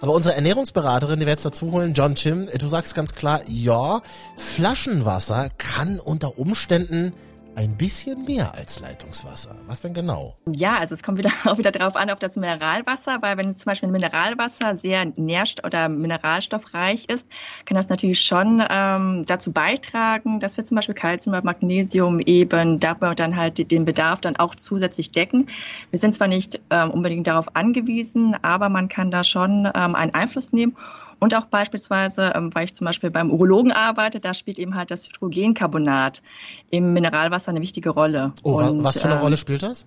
Aber 0.00 0.12
unsere 0.12 0.34
Ernährungsberaterin, 0.36 1.18
die 1.18 1.26
wir 1.26 1.32
jetzt 1.32 1.44
dazu 1.44 1.72
holen, 1.72 1.92
John 1.94 2.14
Chim, 2.14 2.48
du 2.56 2.68
sagst 2.68 2.94
ganz 2.94 3.14
klar, 3.14 3.40
ja, 3.46 4.00
Flaschenwasser 4.36 5.48
kann 5.58 5.98
unter 5.98 6.38
Umständen 6.38 7.12
ein 7.56 7.76
bisschen 7.76 8.24
mehr 8.26 8.54
als 8.54 8.80
Leitungswasser. 8.80 9.56
Was 9.66 9.80
denn 9.80 9.94
genau? 9.94 10.36
Ja, 10.54 10.76
also 10.76 10.94
es 10.94 11.02
kommt 11.02 11.18
wieder 11.18 11.30
auch 11.46 11.56
wieder 11.56 11.72
darauf 11.72 11.96
an, 11.96 12.10
auf 12.10 12.18
das 12.18 12.36
Mineralwasser, 12.36 13.22
weil 13.22 13.38
wenn 13.38 13.54
zum 13.54 13.70
Beispiel 13.70 13.88
Mineralwasser 13.88 14.76
sehr 14.76 15.06
nährst- 15.16 15.64
oder 15.64 15.88
mineralstoffreich 15.88 17.08
ist, 17.08 17.26
kann 17.64 17.76
das 17.76 17.88
natürlich 17.88 18.20
schon 18.20 18.62
ähm, 18.68 19.24
dazu 19.26 19.52
beitragen, 19.52 20.38
dass 20.38 20.56
wir 20.58 20.64
zum 20.64 20.76
Beispiel 20.76 20.94
Kalzium 20.94 21.34
oder 21.34 21.44
Magnesium 21.44 22.20
eben 22.20 22.78
dabei 22.78 23.14
dann 23.14 23.36
halt 23.36 23.70
den 23.70 23.86
Bedarf 23.86 24.20
dann 24.20 24.36
auch 24.36 24.54
zusätzlich 24.54 25.12
decken. 25.12 25.48
Wir 25.90 25.98
sind 25.98 26.14
zwar 26.14 26.28
nicht 26.28 26.60
ähm, 26.70 26.90
unbedingt 26.90 27.26
darauf 27.26 27.56
angewiesen, 27.56 28.36
aber 28.42 28.68
man 28.68 28.88
kann 28.88 29.10
da 29.10 29.24
schon 29.24 29.66
ähm, 29.74 29.94
einen 29.94 30.12
Einfluss 30.14 30.52
nehmen. 30.52 30.76
Und 31.18 31.34
auch 31.34 31.46
beispielsweise, 31.46 32.32
ähm, 32.34 32.54
weil 32.54 32.64
ich 32.64 32.74
zum 32.74 32.84
Beispiel 32.84 33.10
beim 33.10 33.30
Urologen 33.30 33.72
arbeite, 33.72 34.20
da 34.20 34.34
spielt 34.34 34.58
eben 34.58 34.74
halt 34.74 34.90
das 34.90 35.06
Hydrogencarbonat 35.06 36.22
im 36.70 36.92
Mineralwasser 36.92 37.50
eine 37.50 37.60
wichtige 37.60 37.90
Rolle. 37.90 38.32
Oh, 38.42 38.58
Und, 38.58 38.84
was 38.84 39.00
für 39.00 39.06
eine 39.06 39.14
ähm, 39.14 39.20
Rolle 39.20 39.36
spielt 39.36 39.62
das? 39.62 39.86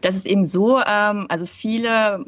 Das 0.00 0.16
ist 0.16 0.26
eben 0.26 0.44
so, 0.44 0.80
ähm, 0.84 1.26
also 1.28 1.46
viele, 1.46 2.24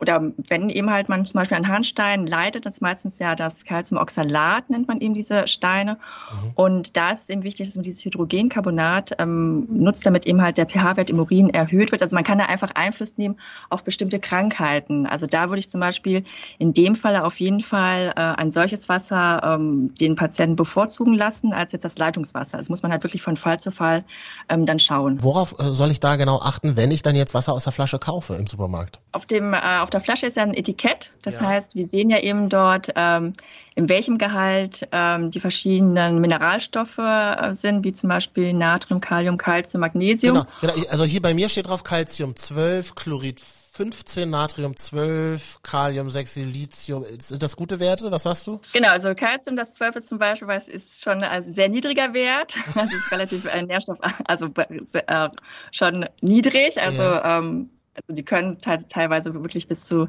oder 0.00 0.32
wenn 0.48 0.68
eben 0.68 0.90
halt 0.90 1.08
man 1.08 1.26
zum 1.26 1.38
Beispiel 1.38 1.56
einen 1.56 1.68
Harnstein 1.68 2.26
leitet, 2.26 2.66
das 2.66 2.74
ist 2.74 2.80
meistens 2.80 3.18
ja 3.18 3.34
das 3.34 3.64
Calciumoxalat, 3.64 4.70
nennt 4.70 4.88
man 4.88 5.00
eben 5.00 5.14
diese 5.14 5.46
Steine. 5.48 5.94
Mhm. 5.94 6.50
Und 6.54 6.96
da 6.96 7.10
ist 7.10 7.22
es 7.22 7.28
eben 7.28 7.42
wichtig, 7.42 7.68
dass 7.68 7.74
man 7.74 7.82
dieses 7.82 8.04
Hydrogencarbonat 8.04 9.16
ähm, 9.18 9.66
nutzt, 9.70 10.06
damit 10.06 10.26
eben 10.26 10.42
halt 10.42 10.58
der 10.58 10.66
pH-Wert 10.66 11.10
im 11.10 11.18
Urin 11.18 11.50
erhöht 11.50 11.92
wird. 11.92 12.02
Also 12.02 12.14
man 12.14 12.24
kann 12.24 12.38
da 12.38 12.46
einfach 12.46 12.70
Einfluss 12.74 13.16
nehmen 13.16 13.36
auf 13.70 13.84
bestimmte 13.84 14.20
Krankheiten. 14.20 15.06
Also 15.06 15.26
da 15.26 15.48
würde 15.48 15.60
ich 15.60 15.68
zum 15.68 15.80
Beispiel 15.80 16.24
in 16.58 16.72
dem 16.72 16.94
Fall 16.96 17.16
auf 17.16 17.40
jeden 17.40 17.60
Fall 17.60 18.12
äh, 18.16 18.20
ein 18.20 18.50
solches 18.50 18.88
Wasser 18.88 19.40
ähm, 19.44 19.94
den 19.94 20.16
Patienten 20.16 20.56
bevorzugen 20.56 21.14
lassen, 21.14 21.52
als 21.52 21.72
jetzt 21.72 21.84
das 21.84 21.98
Leitungswasser. 21.98 22.58
Das 22.58 22.68
muss 22.68 22.82
man 22.82 22.92
halt 22.92 23.02
wirklich 23.02 23.22
von 23.22 23.36
Fall 23.36 23.60
zu 23.60 23.70
Fall 23.70 24.04
ähm, 24.48 24.66
dann 24.66 24.78
schauen. 24.78 25.22
Worauf 25.22 25.58
äh, 25.58 25.72
soll 25.72 25.90
ich 25.90 26.00
da 26.00 26.16
genau 26.16 26.40
achten? 26.40 26.76
Wenn 26.82 26.90
ich 26.90 27.02
dann 27.02 27.14
jetzt 27.14 27.32
Wasser 27.32 27.52
aus 27.52 27.62
der 27.62 27.72
Flasche 27.72 28.00
kaufe 28.00 28.34
im 28.34 28.48
Supermarkt? 28.48 28.98
Auf 29.12 29.24
dem 29.24 29.54
äh, 29.54 29.78
auf 29.78 29.90
der 29.90 30.00
Flasche 30.00 30.26
ist 30.26 30.36
ja 30.36 30.42
ein 30.42 30.52
Etikett. 30.52 31.12
Das 31.22 31.34
ja. 31.34 31.42
heißt, 31.42 31.76
wir 31.76 31.86
sehen 31.86 32.10
ja 32.10 32.18
eben 32.18 32.48
dort, 32.48 32.88
ähm, 32.96 33.34
in 33.76 33.88
welchem 33.88 34.18
Gehalt 34.18 34.88
ähm, 34.90 35.30
die 35.30 35.38
verschiedenen 35.38 36.20
Mineralstoffe 36.20 36.98
äh, 36.98 37.54
sind, 37.54 37.84
wie 37.84 37.92
zum 37.92 38.08
Beispiel 38.08 38.52
Natrium, 38.52 39.00
Kalium, 39.00 39.36
Calcium, 39.36 39.80
Magnesium. 39.80 40.44
Genau, 40.60 40.74
genau. 40.74 40.88
Also 40.90 41.04
hier 41.04 41.22
bei 41.22 41.34
mir 41.34 41.48
steht 41.48 41.68
drauf 41.68 41.84
Calcium 41.84 42.34
12, 42.34 42.96
Chlorid 42.96 43.40
15, 43.74 44.28
Natrium 44.28 44.76
12, 44.76 45.62
Kalium 45.62 46.10
6, 46.10 46.34
Silizium. 46.34 47.04
Sind 47.18 47.42
das 47.42 47.56
gute 47.56 47.80
Werte? 47.80 48.12
Was 48.12 48.26
hast 48.26 48.46
du? 48.46 48.60
Genau, 48.74 48.90
also 48.90 49.14
Calcium, 49.14 49.56
das 49.56 49.74
12 49.74 49.96
ist 49.96 50.08
zum 50.08 50.18
Beispiel, 50.18 50.46
weil 50.46 50.58
es 50.58 50.68
ist 50.68 51.02
schon 51.02 51.24
ein 51.24 51.50
sehr 51.50 51.68
niedriger 51.70 52.12
Wert. 52.12 52.56
Das 52.74 52.92
ist 52.92 53.10
relativ 53.10 53.46
äh, 53.46 53.62
Nährstoff, 53.62 53.98
also 54.26 54.48
äh, 54.56 55.28
schon 55.70 56.06
niedrig. 56.20 56.80
Also 56.80 57.02
ja. 57.02 57.38
ähm, 57.38 57.70
Also 57.94 58.14
die 58.14 58.24
können 58.24 58.58
te 58.60 58.84
teilweise 58.88 59.34
wirklich 59.34 59.68
bis 59.68 59.84
zu 59.84 60.08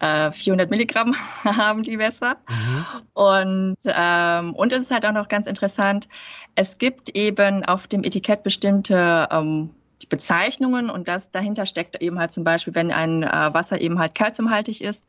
äh, 0.00 0.30
400 0.30 0.70
Milligramm 0.70 1.14
haben, 1.44 1.82
die 1.82 1.98
Wässer. 1.98 2.36
Mhm. 2.48 2.86
Und, 3.14 3.76
ähm, 3.84 4.54
und 4.54 4.72
es 4.72 4.84
ist 4.84 4.90
halt 4.90 5.06
auch 5.06 5.12
noch 5.12 5.28
ganz 5.28 5.46
interessant, 5.46 6.08
es 6.54 6.78
gibt 6.78 7.10
eben 7.10 7.64
auf 7.64 7.86
dem 7.86 8.02
Etikett 8.04 8.42
bestimmte 8.42 9.28
ähm, 9.30 9.70
Bezeichnungen 10.06 10.90
und 10.90 11.08
das 11.08 11.30
dahinter 11.30 11.66
steckt 11.66 12.00
eben 12.00 12.18
halt 12.18 12.32
zum 12.32 12.44
Beispiel, 12.44 12.74
wenn 12.74 12.92
ein 12.92 13.22
äh, 13.22 13.26
Wasser 13.52 13.80
eben 13.80 13.98
halt 13.98 14.14
kalziumhaltig 14.14 14.82
ist, 14.82 15.02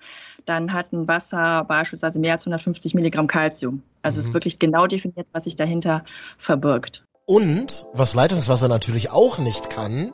dann 0.46 0.74
hat 0.74 0.92
ein 0.94 1.08
Wasser 1.08 1.64
beispielsweise 1.66 2.20
mehr 2.20 2.34
als 2.34 2.42
150 2.42 2.96
Milligramm 2.96 3.28
Kalzium. 3.28 3.84
Also 4.02 4.18
mhm. 4.18 4.22
es 4.22 4.28
ist 4.28 4.34
wirklich 4.34 4.60
genau 4.60 4.88
definiert, 4.88 5.28
was 5.32 5.44
sich 5.44 5.56
dahinter 5.56 6.04
verbirgt. 6.38 7.04
Und 7.26 7.86
was 7.94 8.16
Leitungswasser 8.16 8.68
natürlich 8.68 9.12
auch 9.12 9.38
nicht 9.38 9.70
kann, 9.70 10.12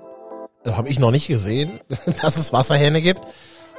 das 0.63 0.75
habe 0.75 0.89
ich 0.89 0.99
noch 0.99 1.11
nicht 1.11 1.27
gesehen, 1.27 1.79
dass 2.21 2.35
es 2.35 2.51
Wasserhähne 2.51 3.01
gibt, 3.01 3.21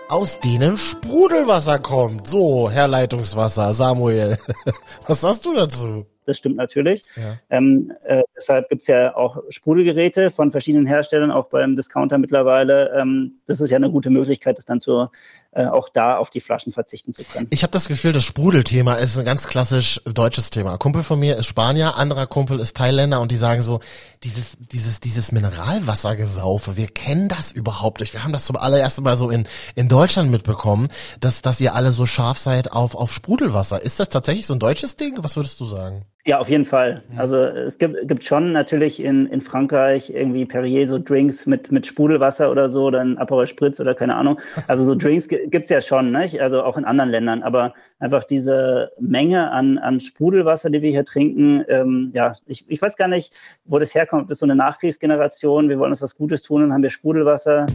aus 0.08 0.40
denen 0.40 0.78
Sprudelwasser 0.78 1.78
kommt. 1.78 2.26
So, 2.28 2.70
Herr 2.70 2.88
Leitungswasser, 2.88 3.74
Samuel, 3.74 4.38
was 5.06 5.20
sagst 5.20 5.44
du 5.44 5.54
dazu? 5.54 6.06
Das 6.26 6.38
stimmt 6.38 6.56
natürlich. 6.56 7.04
Ja. 7.16 7.38
Ähm, 7.50 7.92
äh, 8.04 8.22
deshalb 8.36 8.68
gibt's 8.68 8.88
ja 8.88 9.16
auch 9.16 9.42
Sprudelgeräte 9.48 10.30
von 10.30 10.50
verschiedenen 10.50 10.86
Herstellern, 10.86 11.30
auch 11.30 11.46
beim 11.46 11.76
Discounter 11.76 12.18
mittlerweile. 12.18 12.92
Ähm, 12.98 13.40
das 13.46 13.60
ist 13.60 13.70
ja 13.70 13.76
eine 13.76 13.90
gute 13.90 14.10
Möglichkeit, 14.10 14.58
das 14.58 14.64
dann 14.64 14.80
zu 14.80 15.08
äh, 15.56 15.68
auch 15.68 15.88
da 15.88 16.18
auf 16.18 16.28
die 16.28 16.40
Flaschen 16.40 16.70
verzichten 16.70 17.14
zu 17.14 17.24
können. 17.24 17.46
Ich 17.48 17.62
habe 17.62 17.70
das 17.70 17.88
Gefühl, 17.88 18.12
das 18.12 18.24
Sprudelthema 18.24 18.94
ist 18.96 19.16
ein 19.16 19.24
ganz 19.24 19.46
klassisch 19.46 20.02
deutsches 20.04 20.50
Thema. 20.50 20.76
Kumpel 20.76 21.02
von 21.02 21.18
mir 21.18 21.36
ist 21.36 21.46
Spanier, 21.46 21.96
anderer 21.96 22.26
Kumpel 22.26 22.60
ist 22.60 22.76
Thailänder 22.76 23.22
und 23.22 23.32
die 23.32 23.38
sagen 23.38 23.62
so, 23.62 23.80
dieses, 24.22 24.58
dieses, 24.70 25.00
dieses 25.00 25.32
Mineralwassergesaufe, 25.32 26.76
wir 26.76 26.88
kennen 26.88 27.28
das 27.28 27.52
überhaupt 27.52 28.00
nicht. 28.00 28.12
Wir 28.12 28.22
haben 28.22 28.34
das 28.34 28.44
zum 28.44 28.56
allerersten 28.56 29.02
Mal 29.02 29.16
so 29.16 29.30
in, 29.30 29.48
in 29.74 29.88
Deutschland 29.88 30.30
mitbekommen, 30.30 30.88
dass, 31.20 31.40
dass 31.40 31.58
ihr 31.58 31.74
alle 31.74 31.90
so 31.90 32.04
scharf 32.04 32.36
seid 32.36 32.72
auf, 32.72 32.94
auf 32.94 33.14
Sprudelwasser. 33.14 33.80
Ist 33.80 33.98
das 33.98 34.10
tatsächlich 34.10 34.46
so 34.46 34.54
ein 34.54 34.60
deutsches 34.60 34.96
Ding? 34.96 35.14
Was 35.22 35.36
würdest 35.36 35.58
du 35.60 35.64
sagen? 35.64 36.04
Ja, 36.26 36.40
auf 36.40 36.48
jeden 36.48 36.64
Fall. 36.64 37.02
Also 37.16 37.36
es 37.36 37.78
gibt, 37.78 38.08
gibt 38.08 38.24
schon 38.24 38.50
natürlich 38.50 39.00
in, 39.00 39.26
in 39.26 39.40
Frankreich 39.40 40.10
irgendwie 40.10 40.44
Perrier 40.44 40.88
so 40.88 40.98
Drinks 40.98 41.46
mit, 41.46 41.70
mit 41.70 41.86
Sprudelwasser 41.86 42.50
oder 42.50 42.68
so, 42.68 42.90
dann 42.90 43.16
Aperol 43.16 43.46
Spritz 43.46 43.78
oder 43.78 43.94
keine 43.94 44.16
Ahnung. 44.16 44.40
Also 44.66 44.84
so 44.84 44.96
Drinks 44.96 45.28
gibt's 45.28 45.70
ja 45.70 45.80
schon, 45.80 46.10
ne? 46.10 46.28
also 46.40 46.64
auch 46.64 46.76
in 46.76 46.84
anderen 46.84 47.10
Ländern. 47.10 47.44
Aber 47.44 47.74
einfach 48.00 48.24
diese 48.24 48.90
Menge 48.98 49.52
an, 49.52 49.78
an 49.78 50.00
Sprudelwasser, 50.00 50.68
die 50.68 50.82
wir 50.82 50.90
hier 50.90 51.04
trinken, 51.04 51.64
ähm, 51.68 52.10
ja, 52.12 52.34
ich, 52.46 52.64
ich 52.68 52.82
weiß 52.82 52.96
gar 52.96 53.06
nicht, 53.06 53.32
wo 53.64 53.78
das 53.78 53.94
herkommt. 53.94 54.28
Das 54.28 54.36
ist 54.36 54.40
so 54.40 54.46
eine 54.46 54.56
Nachkriegsgeneration. 54.56 55.68
Wir 55.68 55.78
wollen 55.78 55.92
uns 55.92 56.02
was 56.02 56.16
Gutes 56.16 56.42
tun 56.42 56.64
und 56.64 56.72
haben 56.72 56.82
wir 56.82 56.90
Sprudelwasser. 56.90 57.66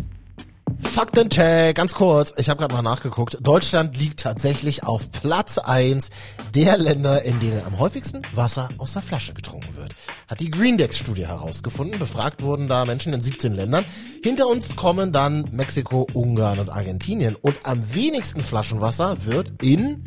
Faktencheck, 0.84 1.76
ganz 1.76 1.94
kurz. 1.94 2.34
Ich 2.38 2.50
habe 2.50 2.60
gerade 2.60 2.74
mal 2.74 2.82
nachgeguckt. 2.82 3.38
Deutschland 3.42 3.98
liegt 3.98 4.20
tatsächlich 4.20 4.84
auf 4.84 5.10
Platz 5.12 5.58
eins 5.58 6.10
der 6.54 6.78
Länder, 6.78 7.24
in 7.24 7.40
denen 7.40 7.64
am 7.64 7.80
häufigsten 7.80 8.22
Wasser 8.34 8.70
aus 8.78 8.94
der 8.94 9.02
Flasche 9.02 9.34
getrunken 9.34 9.76
wird. 9.76 9.96
Hat 10.28 10.40
die 10.40 10.52
Greendex-Studie 10.52 11.28
herausgefunden. 11.28 12.00
Befragt 12.00 12.42
wurden 12.42 12.68
da 12.68 12.86
Menschen 12.86 13.14
in 13.14 13.22
17 13.22 13.54
Ländern. 13.54 13.86
Hinter 14.24 14.48
uns 14.48 14.76
kommen 14.76 15.12
dann 15.12 15.48
Mexiko, 15.52 16.08
Ungarn 16.14 16.60
und 16.60 16.70
Argentinien. 16.70 17.36
Und 17.36 17.58
am 17.64 17.94
wenigsten 17.94 18.42
Flaschenwasser 18.42 19.26
wird 19.26 19.54
in 19.64 20.06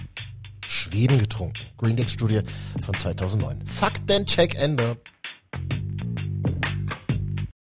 Schweden 0.66 1.18
getrunken. 1.18 1.64
Greendex-Studie 1.78 2.42
von 2.80 2.94
2009. 2.94 3.64
Faktencheck 3.66 4.54
Ende. 4.54 4.96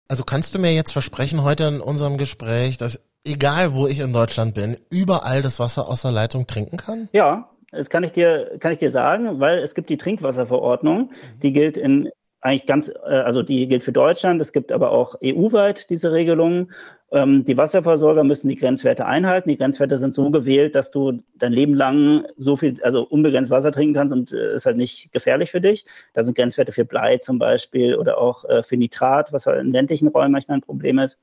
Also 0.07 0.24
kannst 0.24 0.53
du 0.53 0.59
mir 0.59 0.74
jetzt 0.74 0.91
versprechen 0.91 1.43
heute 1.43 1.63
in 1.65 1.81
unserem 1.81 2.17
Gespräch, 2.17 2.77
dass 2.77 3.01
egal 3.24 3.74
wo 3.74 3.88
ich 3.88 4.00
in 4.00 4.13
Deutschland 4.13 4.53
bin, 4.53 4.77
überall 4.89 5.41
das 5.41 5.59
Wasser 5.59 5.88
aus 5.88 6.03
der 6.03 6.12
Leitung 6.12 6.45
trinken 6.45 6.77
kann? 6.77 7.09
Ja, 7.12 7.50
das 7.71 7.89
kann 7.89 8.03
ich 8.03 8.12
dir, 8.12 8.57
kann 8.59 8.71
ich 8.71 8.77
dir 8.77 8.91
sagen, 8.91 9.39
weil 9.39 9.57
es 9.59 9.74
gibt 9.74 9.89
die 9.89 9.97
Trinkwasserverordnung, 9.97 11.12
die 11.41 11.51
gilt 11.51 11.77
in 11.77 12.09
eigentlich 12.41 12.67
ganz, 12.67 12.89
äh, 12.89 13.09
also 13.09 13.41
die 13.41 13.67
gilt 13.67 13.83
für 13.83 13.91
Deutschland, 13.91 14.39
es 14.39 14.53
gibt 14.53 14.71
aber 14.71 14.91
auch 14.91 15.15
EU-weit 15.24 15.89
diese 15.89 16.12
Regelungen. 16.12 16.71
Ähm, 17.12 17.45
die 17.45 17.55
Wasserversorger 17.55 18.24
müssen 18.24 18.50
die 18.50 18.55
Grenzwerte 18.55 19.05
einhalten. 19.05 19.50
Die 19.50 19.57
Grenzwerte 19.57 20.00
sind 20.00 20.13
so 20.13 20.31
gewählt, 20.31 20.74
dass 20.75 20.89
du 20.89 21.19
dein 21.35 21.53
Leben 21.53 21.75
lang 21.75 22.25
so 22.35 22.57
viel, 22.57 22.81
also 22.83 23.03
unbegrenzt 23.03 23.51
Wasser 23.51 23.71
trinken 23.71 23.93
kannst 23.93 24.13
und 24.13 24.31
äh, 24.31 24.55
ist 24.55 24.65
halt 24.65 24.77
nicht 24.77 25.12
gefährlich 25.12 25.51
für 25.51 25.62
dich. 25.62 25.85
Da 26.13 26.24
sind 26.24 26.35
Grenzwerte 26.35 26.71
für 26.71 26.85
Blei 26.85 27.17
zum 27.17 27.38
Beispiel 27.38 27.95
oder 27.95 28.17
auch 28.17 28.43
äh, 28.45 28.63
für 28.63 28.77
Nitrat, 28.77 29.31
was 29.31 29.45
halt 29.45 29.62
in 29.62 29.71
ländlichen 29.71 30.07
Räumen 30.07 30.31
manchmal 30.31 30.57
ein 30.57 30.62
Problem 30.62 30.97
ist. 31.00 31.19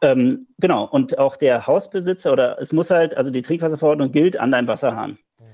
Ähm, 0.00 0.46
genau, 0.58 0.84
und 0.84 1.18
auch 1.18 1.36
der 1.36 1.66
Hausbesitzer 1.66 2.32
oder 2.32 2.60
es 2.60 2.72
muss 2.72 2.90
halt, 2.90 3.16
also 3.16 3.30
die 3.30 3.42
Trinkwasserverordnung 3.42 4.12
gilt 4.12 4.36
an 4.36 4.52
deinem 4.52 4.68
Wasserhahn. 4.68 5.18
Mhm. 5.38 5.46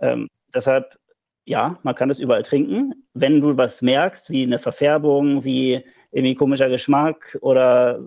Ähm, 0.00 0.28
deshalb 0.54 0.98
ja, 1.46 1.78
man 1.84 1.94
kann 1.94 2.10
es 2.10 2.18
überall 2.18 2.42
trinken. 2.42 3.06
Wenn 3.14 3.40
du 3.40 3.56
was 3.56 3.80
merkst, 3.80 4.30
wie 4.30 4.42
eine 4.42 4.58
Verfärbung, 4.58 5.44
wie 5.44 5.84
irgendwie 6.10 6.34
komischer 6.34 6.68
Geschmack 6.68 7.38
oder 7.40 8.00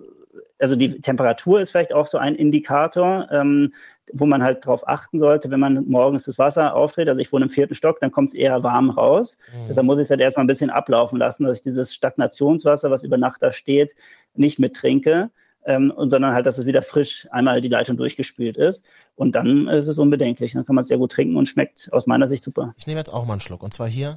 also 0.59 0.75
die 0.75 1.01
Temperatur 1.01 1.59
ist 1.59 1.71
vielleicht 1.71 1.93
auch 1.93 2.07
so 2.07 2.17
ein 2.17 2.35
Indikator, 2.35 3.27
ähm, 3.31 3.73
wo 4.11 4.25
man 4.25 4.43
halt 4.43 4.65
drauf 4.65 4.87
achten 4.87 5.19
sollte, 5.19 5.51
wenn 5.51 5.59
man 5.59 5.87
morgens 5.87 6.23
das 6.25 6.37
Wasser 6.37 6.75
auftritt. 6.75 7.09
Also 7.09 7.21
ich 7.21 7.31
wohne 7.31 7.45
im 7.45 7.51
vierten 7.51 7.75
Stock, 7.75 7.99
dann 7.99 8.11
kommt 8.11 8.29
es 8.29 8.35
eher 8.35 8.63
warm 8.63 8.89
raus. 8.89 9.37
Mhm. 9.53 9.67
Deshalb 9.67 9.85
muss 9.85 9.97
ich 9.99 10.03
es 10.03 10.09
halt 10.09 10.21
erstmal 10.21 10.43
ein 10.43 10.47
bisschen 10.47 10.69
ablaufen 10.69 11.17
lassen, 11.17 11.43
dass 11.43 11.57
ich 11.57 11.63
dieses 11.63 11.93
Stagnationswasser, 11.93 12.91
was 12.91 13.03
über 13.03 13.17
Nacht 13.17 13.41
da 13.41 13.51
steht, 13.51 13.95
nicht 14.35 14.59
mittrinke 14.59 15.29
ähm, 15.65 15.91
und 15.91 16.09
sondern 16.11 16.33
halt, 16.33 16.45
dass 16.45 16.57
es 16.57 16.65
wieder 16.65 16.81
frisch 16.81 17.27
einmal 17.31 17.61
die 17.61 17.69
Leitung 17.69 17.97
durchgespült 17.97 18.57
ist. 18.57 18.85
Und 19.15 19.35
dann 19.35 19.67
ist 19.67 19.87
es 19.87 19.97
unbedenklich. 19.97 20.53
Dann 20.53 20.65
kann 20.65 20.75
man 20.75 20.83
es 20.83 20.87
sehr 20.87 20.97
gut 20.97 21.11
trinken 21.11 21.37
und 21.37 21.47
schmeckt 21.47 21.89
aus 21.91 22.07
meiner 22.07 22.27
Sicht 22.27 22.43
super. 22.43 22.73
Ich 22.77 22.87
nehme 22.87 22.99
jetzt 22.99 23.13
auch 23.13 23.25
mal 23.25 23.33
einen 23.33 23.41
Schluck. 23.41 23.63
Und 23.63 23.73
zwar 23.73 23.87
hier 23.87 24.15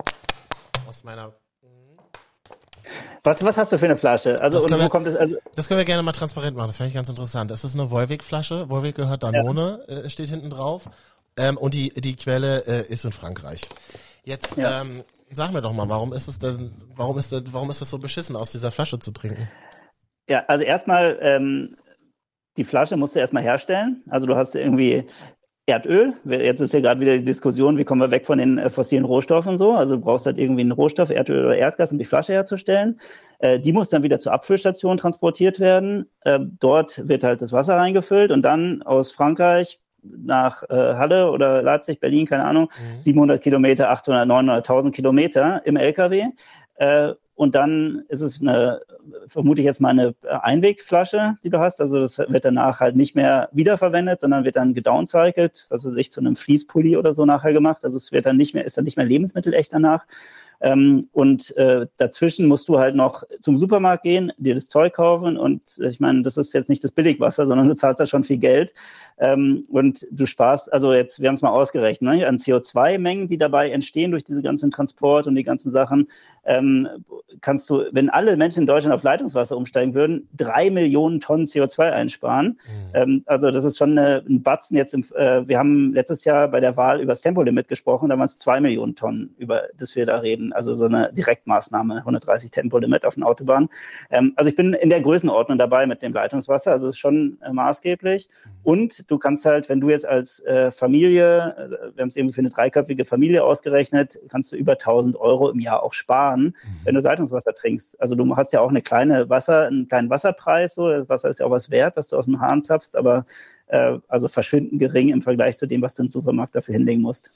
aus 0.88 1.04
meiner 1.04 1.34
was, 3.22 3.44
was 3.44 3.56
hast 3.56 3.72
du 3.72 3.78
für 3.78 3.84
eine 3.86 3.96
Flasche? 3.96 4.40
Also, 4.40 4.58
das, 4.58 4.70
wo 4.70 4.82
wir, 4.82 4.88
kommt 4.88 5.06
es, 5.06 5.16
also 5.16 5.36
das 5.54 5.68
können 5.68 5.78
wir 5.78 5.84
gerne 5.84 6.02
mal 6.02 6.12
transparent 6.12 6.56
machen. 6.56 6.68
Das 6.68 6.76
finde 6.76 6.88
ich 6.88 6.94
ganz 6.94 7.08
interessant. 7.08 7.50
Es 7.50 7.64
ist 7.64 7.74
eine 7.74 7.90
Volvic-Flasche. 7.90 8.68
Volvic 8.68 8.96
gehört 8.96 9.22
Danone, 9.22 9.84
ja. 9.88 9.98
äh, 9.98 10.10
steht 10.10 10.28
hinten 10.28 10.50
drauf. 10.50 10.88
Ähm, 11.36 11.56
und 11.56 11.74
die, 11.74 11.90
die 11.90 12.16
Quelle 12.16 12.66
äh, 12.66 12.92
ist 12.92 13.04
in 13.04 13.12
Frankreich. 13.12 13.62
Jetzt 14.24 14.56
ja. 14.56 14.82
ähm, 14.82 15.02
sag 15.30 15.52
mir 15.52 15.62
doch 15.62 15.72
mal, 15.72 15.88
warum 15.88 16.12
ist 16.12 16.28
es 16.28 16.38
denn, 16.38 16.72
warum 16.94 17.18
ist, 17.18 17.32
das, 17.32 17.44
warum 17.52 17.70
ist 17.70 17.80
es 17.80 17.90
so 17.90 17.98
beschissen, 17.98 18.36
aus 18.36 18.52
dieser 18.52 18.70
Flasche 18.70 18.98
zu 18.98 19.12
trinken? 19.12 19.48
Ja, 20.28 20.44
also 20.46 20.64
erstmal, 20.64 21.18
ähm, 21.20 21.76
die 22.56 22.64
Flasche 22.64 22.96
musst 22.96 23.16
du 23.16 23.20
erstmal 23.20 23.42
herstellen. 23.42 24.02
Also 24.10 24.26
du 24.26 24.36
hast 24.36 24.54
irgendwie 24.54 25.06
Erdöl. 25.66 26.14
Jetzt 26.24 26.60
ist 26.60 26.74
ja 26.74 26.80
gerade 26.80 27.00
wieder 27.00 27.16
die 27.16 27.24
Diskussion, 27.24 27.78
wie 27.78 27.84
kommen 27.84 28.00
wir 28.00 28.10
weg 28.10 28.26
von 28.26 28.38
den 28.38 28.58
äh, 28.58 28.68
fossilen 28.68 29.04
Rohstoffen 29.04 29.52
und 29.52 29.58
so. 29.58 29.72
Also 29.72 29.94
du 29.94 30.02
brauchst 30.02 30.26
halt 30.26 30.36
irgendwie 30.36 30.62
einen 30.62 30.72
Rohstoff, 30.72 31.10
Erdöl 31.10 31.44
oder 31.44 31.56
Erdgas, 31.56 31.92
um 31.92 31.98
die 31.98 32.04
Flasche 32.04 32.32
herzustellen. 32.32 32.98
Äh, 33.38 33.60
die 33.60 33.72
muss 33.72 33.88
dann 33.88 34.02
wieder 34.02 34.18
zur 34.18 34.32
Abfüllstation 34.32 34.96
transportiert 34.96 35.60
werden. 35.60 36.10
Äh, 36.22 36.40
dort 36.58 37.06
wird 37.08 37.22
halt 37.22 37.42
das 37.42 37.52
Wasser 37.52 37.76
reingefüllt 37.76 38.32
und 38.32 38.42
dann 38.42 38.82
aus 38.82 39.12
Frankreich 39.12 39.78
nach 40.02 40.64
äh, 40.64 40.74
Halle 40.74 41.30
oder 41.30 41.62
Leipzig, 41.62 42.00
Berlin, 42.00 42.26
keine 42.26 42.44
Ahnung, 42.44 42.68
mhm. 42.96 43.00
700 43.00 43.40
Kilometer, 43.40 43.90
800, 43.90 44.26
900, 44.26 44.56
1000 44.68 44.94
Kilometer 44.94 45.64
im 45.64 45.76
LKW. 45.76 46.24
Und 47.34 47.54
dann 47.54 48.04
ist 48.08 48.20
es 48.20 48.40
eine, 48.40 48.82
vermute 49.26 49.62
ich 49.62 49.64
jetzt 49.64 49.80
mal 49.80 49.88
eine 49.88 50.14
Einwegflasche, 50.28 51.36
die 51.42 51.50
du 51.50 51.58
hast. 51.58 51.80
Also 51.80 51.98
das 51.98 52.18
wird 52.18 52.44
danach 52.44 52.80
halt 52.80 52.94
nicht 52.94 53.14
mehr 53.14 53.48
wiederverwendet, 53.52 54.20
sondern 54.20 54.44
wird 54.44 54.56
dann 54.56 54.74
gedowncycled, 54.74 55.66
also 55.70 55.90
sich 55.90 56.12
zu 56.12 56.20
einem 56.20 56.36
Fließpulli 56.36 56.96
oder 56.96 57.14
so 57.14 57.24
nachher 57.24 57.52
gemacht. 57.52 57.84
Also 57.84 57.96
es 57.96 58.12
wird 58.12 58.26
dann 58.26 58.36
nicht 58.36 58.54
mehr, 58.54 58.64
ist 58.64 58.76
dann 58.76 58.84
nicht 58.84 58.96
mehr 58.96 59.06
lebensmittelecht 59.06 59.72
danach. 59.72 60.06
Ähm, 60.62 61.08
und 61.12 61.56
äh, 61.56 61.86
dazwischen 61.96 62.46
musst 62.46 62.68
du 62.68 62.78
halt 62.78 62.94
noch 62.94 63.24
zum 63.40 63.56
Supermarkt 63.56 64.04
gehen, 64.04 64.32
dir 64.38 64.54
das 64.54 64.68
Zeug 64.68 64.94
kaufen 64.94 65.36
und 65.36 65.60
äh, 65.80 65.88
ich 65.88 65.98
meine, 65.98 66.22
das 66.22 66.36
ist 66.36 66.52
jetzt 66.54 66.68
nicht 66.68 66.84
das 66.84 66.92
Billigwasser, 66.92 67.48
sondern 67.48 67.68
du 67.68 67.74
zahlst 67.74 67.98
da 67.98 68.06
schon 68.06 68.22
viel 68.22 68.38
Geld 68.38 68.72
ähm, 69.18 69.66
und 69.70 70.06
du 70.12 70.24
sparst, 70.24 70.72
also 70.72 70.92
jetzt, 70.92 71.20
wir 71.20 71.28
haben 71.28 71.34
es 71.34 71.42
mal 71.42 71.50
ausgerechnet, 71.50 72.14
ne, 72.14 72.26
an 72.28 72.38
CO2-Mengen, 72.38 73.28
die 73.28 73.38
dabei 73.38 73.70
entstehen 73.70 74.12
durch 74.12 74.22
diese 74.22 74.40
ganzen 74.40 74.70
Transport 74.70 75.26
und 75.26 75.34
die 75.34 75.42
ganzen 75.42 75.70
Sachen, 75.70 76.08
ähm, 76.44 76.88
kannst 77.40 77.70
du, 77.70 77.84
wenn 77.92 78.10
alle 78.10 78.36
Menschen 78.36 78.60
in 78.60 78.66
Deutschland 78.66 78.94
auf 78.94 79.02
Leitungswasser 79.02 79.56
umsteigen 79.56 79.94
würden, 79.94 80.28
drei 80.36 80.70
Millionen 80.70 81.20
Tonnen 81.20 81.46
CO2 81.46 81.90
einsparen. 81.90 82.46
Mhm. 82.46 82.94
Ähm, 82.94 83.22
also 83.26 83.50
das 83.50 83.64
ist 83.64 83.78
schon 83.78 83.96
eine, 83.96 84.24
ein 84.28 84.42
Batzen 84.42 84.76
jetzt. 84.76 84.94
Im, 84.94 85.04
äh, 85.16 85.46
wir 85.46 85.58
haben 85.58 85.92
letztes 85.92 86.24
Jahr 86.24 86.48
bei 86.48 86.60
der 86.60 86.76
Wahl 86.76 87.00
über 87.00 87.12
das 87.12 87.20
Tempolimit 87.20 87.68
gesprochen, 87.68 88.08
da 88.08 88.18
waren 88.18 88.26
es 88.26 88.36
zwei 88.36 88.60
Millionen 88.60 88.96
Tonnen, 88.96 89.34
über 89.38 89.62
das 89.78 89.94
wir 89.94 90.06
da 90.06 90.18
reden 90.18 90.51
also 90.52 90.74
so 90.74 90.84
eine 90.84 91.12
Direktmaßnahme, 91.12 91.98
130 91.98 92.50
Tempolimit 92.50 93.04
auf 93.04 93.14
den 93.14 93.22
Autobahnen. 93.22 93.68
Ähm, 94.10 94.32
also 94.36 94.48
ich 94.48 94.56
bin 94.56 94.74
in 94.74 94.90
der 94.90 95.00
Größenordnung 95.00 95.58
dabei 95.58 95.86
mit 95.86 96.02
dem 96.02 96.12
Leitungswasser, 96.12 96.72
also 96.72 96.86
es 96.86 96.94
ist 96.94 96.98
schon 96.98 97.38
äh, 97.42 97.52
maßgeblich. 97.52 98.28
Und 98.62 99.10
du 99.10 99.18
kannst 99.18 99.44
halt, 99.44 99.68
wenn 99.68 99.80
du 99.80 99.90
jetzt 99.90 100.06
als 100.06 100.40
äh, 100.40 100.70
Familie, 100.70 101.54
äh, 101.56 101.96
wir 101.96 102.02
haben 102.02 102.08
es 102.08 102.16
eben 102.16 102.32
für 102.32 102.40
eine 102.40 102.50
dreiköpfige 102.50 103.04
Familie 103.04 103.44
ausgerechnet, 103.44 104.18
kannst 104.28 104.52
du 104.52 104.56
über 104.56 104.72
1000 104.72 105.16
Euro 105.16 105.50
im 105.50 105.60
Jahr 105.60 105.82
auch 105.82 105.92
sparen, 105.92 106.42
mhm. 106.42 106.54
wenn 106.84 106.94
du 106.94 107.00
Leitungswasser 107.00 107.54
trinkst. 107.54 108.00
Also 108.00 108.14
du 108.14 108.36
hast 108.36 108.52
ja 108.52 108.60
auch 108.60 108.70
eine 108.70 108.82
kleine 108.82 109.28
Wasser, 109.28 109.66
einen 109.66 109.88
kleinen 109.88 110.10
Wasserpreis, 110.10 110.74
so 110.74 110.88
das 110.88 111.08
Wasser 111.08 111.28
ist 111.28 111.40
ja 111.40 111.46
auch 111.46 111.50
was 111.50 111.70
wert, 111.70 111.96
was 111.96 112.08
du 112.08 112.16
aus 112.16 112.26
dem 112.26 112.40
Hahn 112.40 112.62
zapfst, 112.62 112.96
aber 112.96 113.24
äh, 113.66 113.98
also 114.08 114.28
verschwindend 114.28 114.78
gering 114.78 115.08
im 115.08 115.22
Vergleich 115.22 115.56
zu 115.56 115.66
dem, 115.66 115.82
was 115.82 115.94
du 115.94 116.02
im 116.02 116.08
Supermarkt 116.08 116.54
dafür 116.54 116.74
hinlegen 116.74 117.02
musst. 117.02 117.30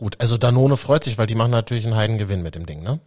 Gut, 0.00 0.16
also 0.18 0.38
Danone 0.38 0.78
freut 0.78 1.04
sich, 1.04 1.18
weil 1.18 1.26
die 1.26 1.34
machen 1.34 1.50
natürlich 1.50 1.84
einen 1.84 1.94
Heidengewinn 1.94 2.42
mit 2.42 2.54
dem 2.54 2.64
Ding, 2.64 2.82
ne? 2.82 3.00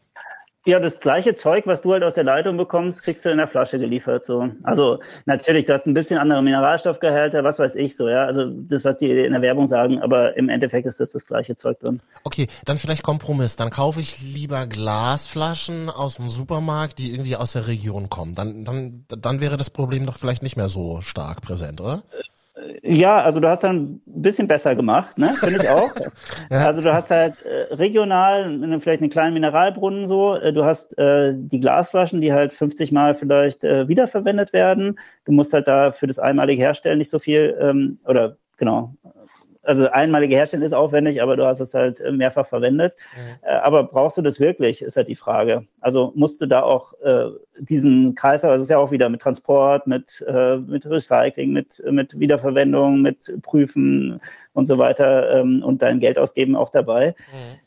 Ja, 0.65 0.79
das 0.79 0.99
gleiche 0.99 1.33
Zeug, 1.33 1.65
was 1.65 1.81
du 1.81 1.91
halt 1.91 2.03
aus 2.03 2.13
der 2.13 2.23
Leitung 2.23 2.55
bekommst, 2.55 3.01
kriegst 3.01 3.25
du 3.25 3.29
in 3.29 3.39
der 3.39 3.47
Flasche 3.47 3.79
geliefert. 3.79 4.23
So, 4.23 4.49
also 4.61 4.99
natürlich, 5.25 5.65
du 5.65 5.73
hast 5.73 5.87
ein 5.87 5.95
bisschen 5.95 6.19
andere 6.19 6.43
Mineralstoffgehälter, 6.43 7.43
was 7.43 7.57
weiß 7.57 7.73
ich 7.75 7.97
so, 7.97 8.07
ja. 8.07 8.25
Also 8.25 8.45
das, 8.45 8.85
was 8.85 8.97
die 8.97 9.09
in 9.09 9.31
der 9.31 9.41
Werbung 9.41 9.65
sagen, 9.65 9.99
aber 10.03 10.37
im 10.37 10.49
Endeffekt 10.49 10.85
ist 10.85 10.99
das 10.99 11.09
das 11.09 11.25
gleiche 11.25 11.55
Zeug 11.55 11.79
drin. 11.79 11.99
Okay, 12.23 12.47
dann 12.63 12.77
vielleicht 12.77 13.01
Kompromiss. 13.01 13.55
Dann 13.55 13.71
kaufe 13.71 13.99
ich 13.99 14.21
lieber 14.21 14.67
Glasflaschen 14.67 15.89
aus 15.89 16.17
dem 16.17 16.29
Supermarkt, 16.29 16.99
die 16.99 17.11
irgendwie 17.11 17.35
aus 17.35 17.53
der 17.53 17.65
Region 17.65 18.07
kommen. 18.09 18.35
Dann, 18.35 18.63
dann, 18.63 19.05
dann 19.09 19.41
wäre 19.41 19.57
das 19.57 19.71
Problem 19.71 20.05
doch 20.05 20.17
vielleicht 20.17 20.43
nicht 20.43 20.57
mehr 20.57 20.69
so 20.69 21.01
stark 21.01 21.41
präsent, 21.41 21.81
oder? 21.81 22.03
Ja, 22.83 23.21
also 23.21 23.39
du 23.39 23.49
hast 23.49 23.63
dann 23.63 23.75
ein 23.77 24.01
bisschen 24.05 24.47
besser 24.47 24.75
gemacht, 24.75 25.17
ne? 25.17 25.33
Finde 25.39 25.63
ich 25.63 25.69
auch. 25.69 25.89
ja. 26.51 26.67
Also 26.67 26.81
du 26.81 26.93
hast 26.93 27.09
halt 27.09 27.41
äh, 27.41 27.73
regional 27.73 28.79
vielleicht 28.79 29.01
einen 29.01 29.09
kleinen 29.09 29.33
Mineralbrunnen 29.33 30.05
so. 30.05 30.35
Äh, 30.35 30.53
du 30.53 30.63
hast 30.63 30.97
äh, 30.99 31.33
die 31.35 31.59
Glasflaschen, 31.59 32.21
die 32.21 32.31
halt 32.31 32.53
50 32.53 32.91
Mal 32.91 33.15
vielleicht 33.15 33.63
äh, 33.63 33.87
wiederverwendet 33.87 34.53
werden. 34.53 34.99
Du 35.25 35.31
musst 35.31 35.51
halt 35.53 35.67
da 35.67 35.91
für 35.91 36.05
das 36.05 36.19
einmalige 36.19 36.61
Herstellen 36.61 36.99
nicht 36.99 37.09
so 37.09 37.17
viel 37.17 37.57
ähm, 37.59 37.99
oder 38.05 38.37
genau 38.57 38.93
also 39.63 39.89
einmalige 39.89 40.35
Herstellen 40.35 40.63
ist 40.63 40.73
aufwendig, 40.73 41.21
aber 41.21 41.37
du 41.37 41.45
hast 41.45 41.59
es 41.59 41.73
halt 41.73 41.99
äh, 41.99 42.11
mehrfach 42.11 42.45
verwendet. 42.45 42.95
Mhm. 43.15 43.47
Aber 43.61 43.83
brauchst 43.83 44.17
du 44.17 44.21
das 44.21 44.39
wirklich, 44.39 44.81
ist 44.81 44.97
halt 44.97 45.07
die 45.07 45.15
Frage. 45.15 45.65
Also 45.79 46.11
musst 46.15 46.41
du 46.41 46.45
da 46.45 46.63
auch 46.63 46.93
äh, 47.01 47.29
diesen 47.59 48.13
Kreislauf, 48.15 48.51
also 48.51 48.61
es 48.61 48.65
ist 48.65 48.71
ja 48.71 48.77
auch 48.77 48.91
wieder 48.91 49.09
mit 49.09 49.21
Transport, 49.21 49.87
mit, 49.87 50.23
äh, 50.27 50.57
mit 50.57 50.85
Recycling, 50.85 51.51
mit, 51.51 51.81
mit 51.89 52.19
Wiederverwendung, 52.19 53.01
mit 53.01 53.33
Prüfen 53.41 54.19
und 54.53 54.65
so 54.65 54.77
weiter 54.77 55.39
ähm, 55.39 55.63
und 55.63 55.81
dein 55.81 55.99
Geld 55.99 56.19
ausgeben 56.19 56.55
auch 56.55 56.69
dabei. 56.69 57.15
Mhm 57.31 57.59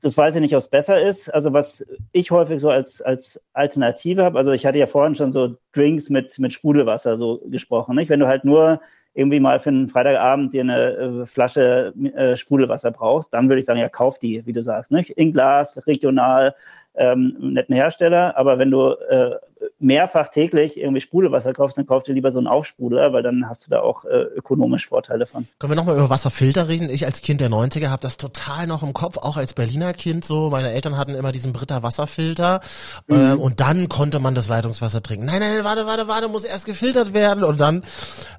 das 0.00 0.16
weiß 0.16 0.36
ich 0.36 0.40
nicht, 0.40 0.54
ob 0.54 0.60
es 0.60 0.68
besser 0.68 1.00
ist. 1.02 1.28
Also 1.32 1.52
was 1.52 1.86
ich 2.12 2.30
häufig 2.30 2.60
so 2.60 2.70
als, 2.70 3.02
als 3.02 3.44
Alternative 3.52 4.24
habe, 4.24 4.38
also 4.38 4.52
ich 4.52 4.64
hatte 4.64 4.78
ja 4.78 4.86
vorhin 4.86 5.14
schon 5.14 5.32
so 5.32 5.56
Drinks 5.72 6.10
mit, 6.10 6.38
mit 6.38 6.52
Sprudelwasser 6.52 7.16
so 7.16 7.38
gesprochen. 7.46 7.96
Nicht? 7.96 8.08
Wenn 8.08 8.20
du 8.20 8.28
halt 8.28 8.44
nur 8.44 8.80
irgendwie 9.14 9.40
mal 9.40 9.58
für 9.58 9.70
einen 9.70 9.88
Freitagabend 9.88 10.52
dir 10.52 10.62
eine 10.62 10.90
äh, 10.92 11.26
Flasche 11.26 11.92
äh, 12.14 12.36
Sprudelwasser 12.36 12.90
brauchst, 12.90 13.34
dann 13.34 13.48
würde 13.48 13.60
ich 13.60 13.66
sagen, 13.66 13.80
ja, 13.80 13.88
kauf 13.88 14.18
die, 14.18 14.46
wie 14.46 14.52
du 14.52 14.62
sagst, 14.62 14.92
nicht? 14.92 15.10
in 15.10 15.32
Glas, 15.32 15.80
regional, 15.86 16.54
ähm, 16.94 17.36
netten 17.40 17.74
Hersteller. 17.74 18.36
Aber 18.36 18.58
wenn 18.58 18.70
du 18.70 18.90
äh, 19.08 19.36
mehrfach 19.78 20.28
täglich 20.28 20.78
irgendwie 20.78 21.00
Sprudelwasser 21.00 21.52
kaufst, 21.52 21.78
dann 21.78 21.86
kauf 21.86 22.02
dir 22.02 22.12
lieber 22.12 22.32
so 22.32 22.38
einen 22.38 22.46
Aufsprudler, 22.46 23.12
weil 23.12 23.22
dann 23.22 23.48
hast 23.48 23.66
du 23.66 23.70
da 23.70 23.80
auch 23.80 24.04
äh, 24.04 24.22
ökonomisch 24.36 24.88
Vorteile 24.88 25.26
von. 25.26 25.46
Können 25.58 25.72
wir 25.72 25.76
nochmal 25.76 25.96
über 25.96 26.10
Wasserfilter 26.10 26.68
reden? 26.68 26.90
Ich 26.90 27.04
als 27.04 27.20
Kind 27.20 27.40
der 27.40 27.50
90er 27.50 27.88
habe 27.88 28.02
das 28.02 28.16
total 28.16 28.66
noch 28.66 28.82
im 28.82 28.92
Kopf, 28.92 29.18
auch 29.18 29.36
als 29.36 29.54
Berliner 29.54 29.92
Kind 29.92 30.24
so. 30.24 30.50
Meine 30.50 30.72
Eltern 30.72 30.96
hatten 30.96 31.14
immer 31.14 31.32
diesen 31.32 31.52
Britta 31.52 31.82
Wasserfilter 31.82 32.60
mhm. 33.06 33.16
ähm, 33.16 33.40
und 33.40 33.60
dann 33.60 33.88
konnte 33.88 34.18
man 34.18 34.34
das 34.34 34.48
Leitungswasser 34.48 35.02
trinken. 35.02 35.26
Nein, 35.26 35.40
nein, 35.40 35.64
warte, 35.64 35.86
warte, 35.86 36.08
warte, 36.08 36.28
muss 36.28 36.44
erst 36.44 36.64
gefiltert 36.64 37.14
werden 37.14 37.44
und 37.44 37.60
dann 37.60 37.82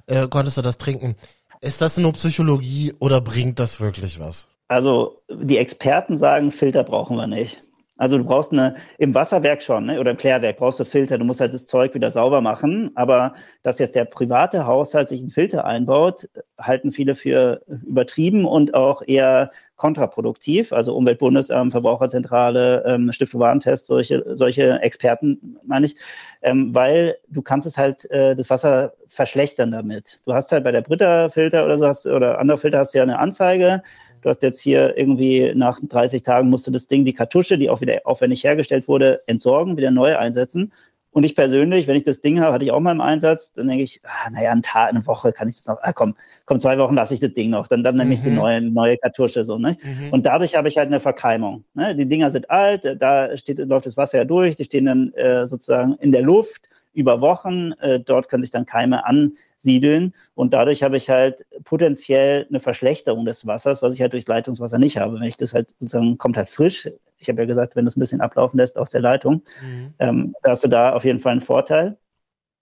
äh, 0.06 0.26
konntest 0.28 0.58
du 0.58 0.61
das 0.62 0.78
trinken. 0.78 1.16
Ist 1.60 1.80
das 1.80 1.96
nur 1.96 2.12
Psychologie 2.12 2.92
oder 2.98 3.20
bringt 3.20 3.58
das 3.58 3.80
wirklich 3.80 4.18
was? 4.18 4.48
Also 4.68 5.22
die 5.30 5.58
Experten 5.58 6.16
sagen, 6.16 6.50
Filter 6.50 6.82
brauchen 6.82 7.16
wir 7.16 7.26
nicht. 7.26 7.62
Also 7.98 8.18
du 8.18 8.24
brauchst 8.24 8.52
eine, 8.52 8.74
im 8.98 9.14
Wasserwerk 9.14 9.62
schon, 9.62 9.86
ne, 9.86 10.00
oder 10.00 10.10
im 10.10 10.16
Klärwerk 10.16 10.56
brauchst 10.56 10.80
du 10.80 10.84
Filter, 10.84 11.18
du 11.18 11.24
musst 11.24 11.40
halt 11.40 11.54
das 11.54 11.66
Zeug 11.66 11.94
wieder 11.94 12.10
sauber 12.10 12.40
machen. 12.40 12.90
Aber 12.96 13.34
dass 13.62 13.78
jetzt 13.78 13.94
der 13.94 14.06
private 14.06 14.66
Haushalt 14.66 15.08
sich 15.08 15.20
einen 15.20 15.30
Filter 15.30 15.64
einbaut, 15.66 16.28
halten 16.58 16.90
viele 16.90 17.14
für 17.14 17.62
übertrieben 17.68 18.44
und 18.44 18.74
auch 18.74 19.02
eher 19.06 19.52
kontraproduktiv. 19.82 20.72
Also 20.72 20.94
Umweltbundesamt, 20.94 21.72
Verbraucherzentrale, 21.72 22.84
ähm, 22.86 23.10
Stiftung 23.10 23.40
Warentest, 23.40 23.86
solche, 23.86 24.22
solche 24.36 24.80
Experten 24.80 25.58
meine 25.64 25.86
ich, 25.86 25.96
ähm, 26.40 26.72
weil 26.72 27.16
du 27.28 27.42
kannst 27.42 27.66
es 27.66 27.76
halt 27.76 28.08
äh, 28.12 28.36
das 28.36 28.48
Wasser 28.48 28.92
verschlechtern 29.08 29.72
damit. 29.72 30.20
Du 30.24 30.34
hast 30.34 30.52
halt 30.52 30.62
bei 30.62 30.70
der 30.70 30.82
Britta-Filter 30.82 31.64
oder 31.64 31.78
so 31.78 31.86
hast, 31.88 32.06
oder 32.06 32.38
andere 32.38 32.58
Filter 32.58 32.78
hast 32.78 32.94
du 32.94 32.98
ja 32.98 33.02
eine 33.02 33.18
Anzeige, 33.18 33.82
Du 34.22 34.28
hast 34.28 34.40
jetzt 34.44 34.60
hier 34.60 34.96
irgendwie 34.96 35.52
nach 35.52 35.80
30 35.82 36.22
Tagen 36.22 36.48
musst 36.48 36.64
du 36.68 36.70
das 36.70 36.86
Ding, 36.86 37.04
die 37.04 37.12
Kartusche, 37.12 37.58
die 37.58 37.68
auch 37.68 37.80
wieder 37.80 38.02
aufwendig 38.04 38.44
hergestellt 38.44 38.86
wurde, 38.86 39.20
entsorgen, 39.26 39.76
wieder 39.76 39.90
neu 39.90 40.16
einsetzen. 40.16 40.72
Und 41.12 41.24
ich 41.24 41.34
persönlich, 41.34 41.86
wenn 41.86 41.96
ich 41.96 42.04
das 42.04 42.22
Ding 42.22 42.40
habe, 42.40 42.54
hatte 42.54 42.64
ich 42.64 42.72
auch 42.72 42.80
mal 42.80 42.92
im 42.92 43.02
Einsatz, 43.02 43.52
dann 43.52 43.68
denke 43.68 43.84
ich, 43.84 44.00
ah, 44.04 44.30
naja, 44.30 44.50
ein 44.50 44.62
Tag, 44.62 44.88
eine 44.88 45.06
Woche 45.06 45.32
kann 45.32 45.46
ich 45.46 45.56
das 45.56 45.66
noch, 45.66 45.78
ah, 45.82 45.92
komm, 45.92 46.14
komm, 46.46 46.58
zwei 46.58 46.78
Wochen 46.78 46.94
lasse 46.94 47.12
ich 47.12 47.20
das 47.20 47.34
Ding 47.34 47.50
noch, 47.50 47.68
dann, 47.68 47.84
dann 47.84 47.96
nehme 47.98 48.14
ich 48.14 48.22
die 48.22 48.30
mhm. 48.30 48.36
neue, 48.36 48.60
neue 48.62 48.96
Kartusche 48.96 49.44
so, 49.44 49.58
ne? 49.58 49.76
Mhm. 49.82 50.10
Und 50.10 50.24
dadurch 50.24 50.56
habe 50.56 50.68
ich 50.68 50.78
halt 50.78 50.86
eine 50.88 51.00
Verkeimung. 51.00 51.64
Ne? 51.74 51.94
Die 51.94 52.08
Dinger 52.08 52.30
sind 52.30 52.50
alt, 52.50 52.96
da 52.98 53.36
steht, 53.36 53.58
läuft 53.58 53.84
das 53.84 53.98
Wasser 53.98 54.18
ja 54.18 54.24
durch, 54.24 54.56
die 54.56 54.64
stehen 54.64 54.86
dann 54.86 55.12
äh, 55.12 55.46
sozusagen 55.46 55.96
in 56.00 56.12
der 56.12 56.22
Luft 56.22 56.68
über 56.94 57.20
Wochen. 57.20 57.72
Äh, 57.72 58.00
dort 58.00 58.28
können 58.28 58.42
sich 58.42 58.50
dann 58.50 58.64
Keime 58.64 59.04
ansiedeln 59.04 60.14
und 60.34 60.54
dadurch 60.54 60.82
habe 60.82 60.96
ich 60.96 61.10
halt 61.10 61.44
potenziell 61.64 62.46
eine 62.48 62.60
Verschlechterung 62.60 63.26
des 63.26 63.46
Wassers, 63.46 63.82
was 63.82 63.94
ich 63.94 64.00
halt 64.00 64.14
durchs 64.14 64.28
Leitungswasser 64.28 64.78
nicht 64.78 64.96
habe. 64.96 65.16
Wenn 65.16 65.28
ich 65.28 65.36
das 65.36 65.52
halt 65.52 65.74
sozusagen 65.78 66.16
kommt 66.16 66.36
halt 66.38 66.48
frisch. 66.48 66.88
Ich 67.22 67.28
habe 67.28 67.42
ja 67.42 67.46
gesagt, 67.46 67.76
wenn 67.76 67.84
du 67.84 67.88
es 67.88 67.96
ein 67.96 68.00
bisschen 68.00 68.20
ablaufen 68.20 68.58
lässt 68.58 68.78
aus 68.78 68.90
der 68.90 69.00
Leitung, 69.00 69.42
mhm. 69.62 69.94
ähm, 69.98 70.34
hast 70.44 70.64
du 70.64 70.68
da 70.68 70.92
auf 70.92 71.04
jeden 71.04 71.18
Fall 71.18 71.32
einen 71.32 71.40
Vorteil. 71.40 71.96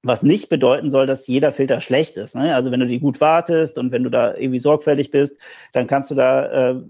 Was 0.02 0.22
nicht 0.22 0.48
bedeuten 0.48 0.90
soll, 0.90 1.06
dass 1.06 1.26
jeder 1.26 1.52
Filter 1.52 1.80
schlecht 1.80 2.16
ist. 2.16 2.34
Ne? 2.34 2.54
Also 2.54 2.70
wenn 2.70 2.80
du 2.80 2.86
die 2.86 3.00
gut 3.00 3.20
wartest 3.20 3.76
und 3.76 3.92
wenn 3.92 4.02
du 4.02 4.08
da 4.10 4.34
irgendwie 4.34 4.58
sorgfältig 4.58 5.10
bist, 5.10 5.38
dann 5.72 5.86
kannst 5.86 6.10
du 6.10 6.14
da 6.14 6.70
äh, 6.70 6.82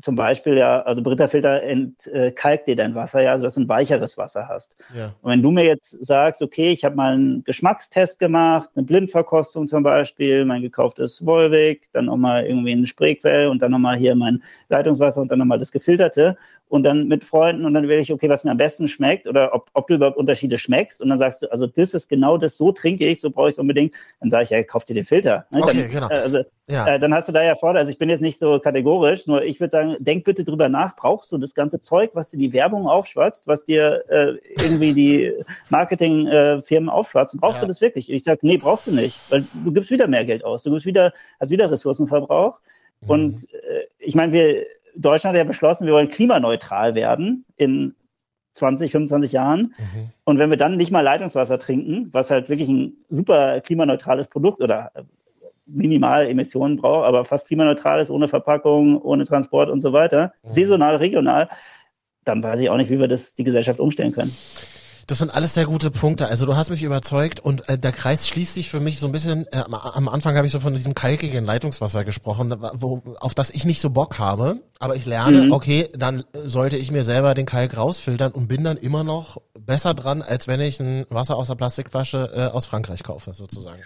zum 0.00 0.14
Beispiel 0.14 0.56
ja, 0.56 0.82
also 0.82 1.02
Britta-Filter 1.02 1.62
entkalkt 1.62 2.68
dir 2.68 2.76
dein 2.76 2.94
Wasser, 2.94 3.22
ja, 3.22 3.32
also 3.32 3.44
dass 3.44 3.54
du 3.54 3.62
ein 3.62 3.68
weicheres 3.68 4.16
Wasser 4.16 4.48
hast. 4.48 4.76
Ja. 4.96 5.12
Und 5.22 5.32
wenn 5.32 5.42
du 5.42 5.50
mir 5.50 5.64
jetzt 5.64 5.90
sagst, 6.04 6.40
okay, 6.40 6.70
ich 6.70 6.84
habe 6.84 6.94
mal 6.94 7.14
einen 7.14 7.42
Geschmackstest 7.44 8.18
gemacht, 8.18 8.70
eine 8.74 8.84
Blindverkostung 8.84 9.66
zum 9.66 9.82
Beispiel, 9.82 10.44
mein 10.44 10.62
gekauftes 10.62 11.24
Volvic, 11.26 11.92
dann 11.92 12.04
nochmal 12.04 12.46
irgendwie 12.46 12.72
ein 12.72 12.86
Spreequell 12.86 13.48
und 13.48 13.60
dann 13.60 13.72
nochmal 13.72 13.96
hier 13.96 14.14
mein 14.14 14.42
Leitungswasser 14.68 15.20
und 15.20 15.30
dann 15.30 15.40
nochmal 15.40 15.58
das 15.58 15.72
gefilterte 15.72 16.36
und 16.68 16.82
dann 16.82 17.08
mit 17.08 17.24
Freunden 17.24 17.64
und 17.64 17.74
dann 17.74 17.88
werde 17.88 18.02
ich, 18.02 18.12
okay, 18.12 18.28
was 18.28 18.44
mir 18.44 18.50
am 18.50 18.56
besten 18.56 18.88
schmeckt 18.88 19.26
oder 19.26 19.54
ob, 19.54 19.70
ob 19.74 19.86
du 19.88 19.94
überhaupt 19.94 20.16
Unterschiede 20.16 20.58
schmeckst 20.58 21.02
und 21.02 21.08
dann 21.08 21.18
sagst 21.18 21.42
du, 21.42 21.50
also 21.50 21.66
das 21.66 21.94
ist 21.94 22.08
genau 22.08 22.36
das, 22.36 22.56
so 22.56 22.72
trinke 22.72 23.06
ich, 23.06 23.20
so 23.20 23.30
brauche 23.30 23.48
ich 23.48 23.54
es 23.54 23.58
unbedingt, 23.58 23.94
dann 24.20 24.30
sage 24.30 24.44
ich, 24.44 24.50
ja, 24.50 24.62
kauf 24.62 24.84
dir 24.84 24.94
den 24.94 25.04
Filter. 25.04 25.46
Ne? 25.50 25.62
Okay, 25.62 25.82
dann, 25.82 25.90
genau. 25.90 26.08
Äh, 26.08 26.14
also, 26.14 26.42
ja. 26.68 26.86
äh, 26.86 26.98
dann 26.98 27.14
hast 27.14 27.28
du 27.28 27.32
da 27.32 27.42
ja 27.42 27.54
Vorteil, 27.54 27.80
also 27.80 27.90
ich 27.90 27.98
bin 27.98 28.10
jetzt 28.10 28.20
nicht 28.20 28.38
so 28.38 28.58
kategorisch, 28.58 29.26
nur 29.26 29.42
ich 29.42 29.60
würde 29.60 29.70
sagen, 29.70 29.87
sagen, 29.88 30.04
denk 30.04 30.24
bitte 30.24 30.44
drüber 30.44 30.68
nach, 30.68 30.96
brauchst 30.96 31.32
du 31.32 31.38
das 31.38 31.54
ganze 31.54 31.80
Zeug, 31.80 32.10
was 32.14 32.30
dir 32.30 32.38
die 32.38 32.52
Werbung 32.52 32.86
aufschwatzt, 32.86 33.46
was 33.46 33.64
dir 33.64 34.04
äh, 34.08 34.34
irgendwie 34.62 34.92
die 34.92 35.32
Marketingfirmen 35.70 36.88
äh, 36.88 36.92
aufschwatzen, 36.92 37.40
brauchst 37.40 37.56
ja. 37.56 37.62
du 37.62 37.68
das 37.68 37.80
wirklich? 37.80 38.10
Ich 38.10 38.24
sage, 38.24 38.40
nee, 38.42 38.58
brauchst 38.58 38.86
du 38.86 38.92
nicht, 38.92 39.18
weil 39.30 39.44
du 39.64 39.72
gibst 39.72 39.90
wieder 39.90 40.06
mehr 40.06 40.24
Geld 40.24 40.44
aus, 40.44 40.62
du 40.62 40.70
gibst 40.70 40.86
wieder, 40.86 41.12
hast 41.40 41.50
wieder 41.50 41.70
Ressourcenverbrauch. 41.70 42.60
Mhm. 43.00 43.10
Und 43.10 43.54
äh, 43.54 43.86
ich 43.98 44.14
meine, 44.14 44.32
wir, 44.32 44.64
Deutschland 44.96 45.34
hat 45.34 45.44
ja 45.44 45.44
beschlossen, 45.44 45.86
wir 45.86 45.94
wollen 45.94 46.08
klimaneutral 46.08 46.94
werden 46.94 47.44
in 47.56 47.94
20, 48.54 48.90
25 48.90 49.32
Jahren. 49.32 49.74
Mhm. 49.78 50.10
Und 50.24 50.38
wenn 50.38 50.50
wir 50.50 50.56
dann 50.56 50.76
nicht 50.76 50.90
mal 50.90 51.02
Leitungswasser 51.02 51.58
trinken, 51.58 52.08
was 52.12 52.30
halt 52.30 52.48
wirklich 52.48 52.68
ein 52.68 52.94
super 53.08 53.60
klimaneutrales 53.60 54.28
Produkt 54.28 54.60
oder 54.60 54.90
minimal 55.68 56.26
Emissionen 56.26 56.76
braucht, 56.76 57.06
aber 57.06 57.24
fast 57.24 57.48
klimaneutral 57.48 58.00
ist, 58.00 58.10
ohne 58.10 58.28
Verpackung, 58.28 59.00
ohne 59.00 59.26
Transport 59.26 59.70
und 59.70 59.80
so 59.80 59.92
weiter, 59.92 60.32
mhm. 60.42 60.52
saisonal, 60.52 60.96
regional, 60.96 61.48
dann 62.24 62.42
weiß 62.42 62.60
ich 62.60 62.70
auch 62.70 62.76
nicht, 62.76 62.90
wie 62.90 62.98
wir 62.98 63.08
das 63.08 63.34
die 63.34 63.44
Gesellschaft 63.44 63.80
umstellen 63.80 64.12
können. 64.12 64.34
Das 65.08 65.20
sind 65.20 65.34
alles 65.34 65.54
sehr 65.54 65.64
gute 65.64 65.90
Punkte. 65.90 66.28
Also 66.28 66.44
du 66.44 66.54
hast 66.54 66.68
mich 66.68 66.82
überzeugt 66.82 67.40
und 67.40 67.66
äh, 67.66 67.78
der 67.78 67.92
Kreis 67.92 68.28
schließt 68.28 68.52
sich 68.52 68.68
für 68.68 68.78
mich 68.78 69.00
so 69.00 69.06
ein 69.06 69.12
bisschen. 69.12 69.46
Äh, 69.52 69.62
am 69.70 70.06
Anfang 70.06 70.36
habe 70.36 70.46
ich 70.46 70.52
so 70.52 70.60
von 70.60 70.74
diesem 70.74 70.94
kalkigen 70.94 71.46
Leitungswasser 71.46 72.04
gesprochen, 72.04 72.54
wo, 72.74 73.02
auf 73.18 73.34
das 73.34 73.48
ich 73.48 73.64
nicht 73.64 73.80
so 73.80 73.88
Bock 73.88 74.18
habe. 74.18 74.60
Aber 74.78 74.96
ich 74.96 75.06
lerne, 75.06 75.46
mhm. 75.46 75.52
okay, 75.52 75.88
dann 75.96 76.24
sollte 76.44 76.76
ich 76.76 76.90
mir 76.90 77.04
selber 77.04 77.32
den 77.32 77.46
Kalk 77.46 77.78
rausfiltern 77.78 78.32
und 78.32 78.48
bin 78.48 78.64
dann 78.64 78.76
immer 78.76 79.02
noch 79.02 79.38
besser 79.58 79.94
dran, 79.94 80.20
als 80.20 80.46
wenn 80.46 80.60
ich 80.60 80.78
ein 80.78 81.06
Wasser 81.08 81.36
aus 81.36 81.46
der 81.48 81.54
Plastikflasche 81.54 82.30
äh, 82.34 82.54
aus 82.54 82.66
Frankreich 82.66 83.02
kaufe, 83.02 83.32
sozusagen. 83.32 83.80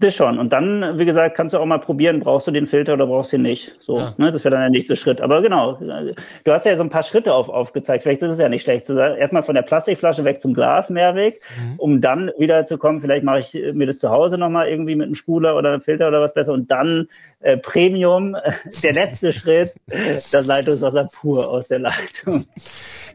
Das 0.00 0.14
schon. 0.14 0.38
Und 0.38 0.50
dann, 0.54 0.98
wie 0.98 1.04
gesagt, 1.04 1.36
kannst 1.36 1.52
du 1.52 1.58
auch 1.58 1.66
mal 1.66 1.78
probieren, 1.78 2.20
brauchst 2.20 2.46
du 2.46 2.50
den 2.50 2.66
Filter 2.66 2.94
oder 2.94 3.06
brauchst 3.06 3.32
du 3.32 3.36
ihn 3.36 3.42
nicht. 3.42 3.76
So, 3.80 3.98
ja. 3.98 4.14
ne, 4.16 4.32
das 4.32 4.44
wäre 4.44 4.52
dann 4.52 4.62
der 4.62 4.70
nächste 4.70 4.96
Schritt. 4.96 5.20
Aber 5.20 5.42
genau, 5.42 5.74
du 5.74 6.52
hast 6.52 6.64
ja 6.64 6.74
so 6.74 6.82
ein 6.82 6.88
paar 6.88 7.02
Schritte 7.02 7.34
auf, 7.34 7.50
aufgezeigt. 7.50 8.02
Vielleicht 8.02 8.22
ist 8.22 8.30
es 8.30 8.38
ja 8.38 8.48
nicht 8.48 8.62
schlecht 8.62 8.86
zu 8.86 8.94
sagen, 8.94 9.16
erstmal 9.16 9.42
von 9.42 9.54
der 9.54 9.60
Plastikflasche 9.62 10.24
weg 10.24 10.40
zum 10.40 10.54
Glas 10.54 10.88
Mehrweg, 10.88 11.34
mhm. 11.34 11.74
um 11.76 12.00
dann 12.00 12.30
wieder 12.38 12.64
zu 12.64 12.78
kommen, 12.78 13.02
vielleicht 13.02 13.24
mache 13.24 13.40
ich 13.40 13.74
mir 13.74 13.86
das 13.86 13.98
zu 13.98 14.08
Hause 14.08 14.38
nochmal 14.38 14.68
irgendwie 14.68 14.96
mit 14.96 15.04
einem 15.04 15.16
Spuler 15.16 15.54
oder 15.54 15.74
einem 15.74 15.82
Filter 15.82 16.08
oder 16.08 16.22
was 16.22 16.32
besser 16.32 16.54
und 16.54 16.70
dann 16.70 17.08
äh, 17.40 17.58
Premium, 17.58 18.36
der 18.82 18.94
letzte 18.94 19.34
Schritt, 19.34 19.74
das 20.32 20.46
Leitungswasser 20.46 21.10
pur 21.12 21.46
aus 21.46 21.68
der 21.68 21.80
Leitung. 21.80 22.46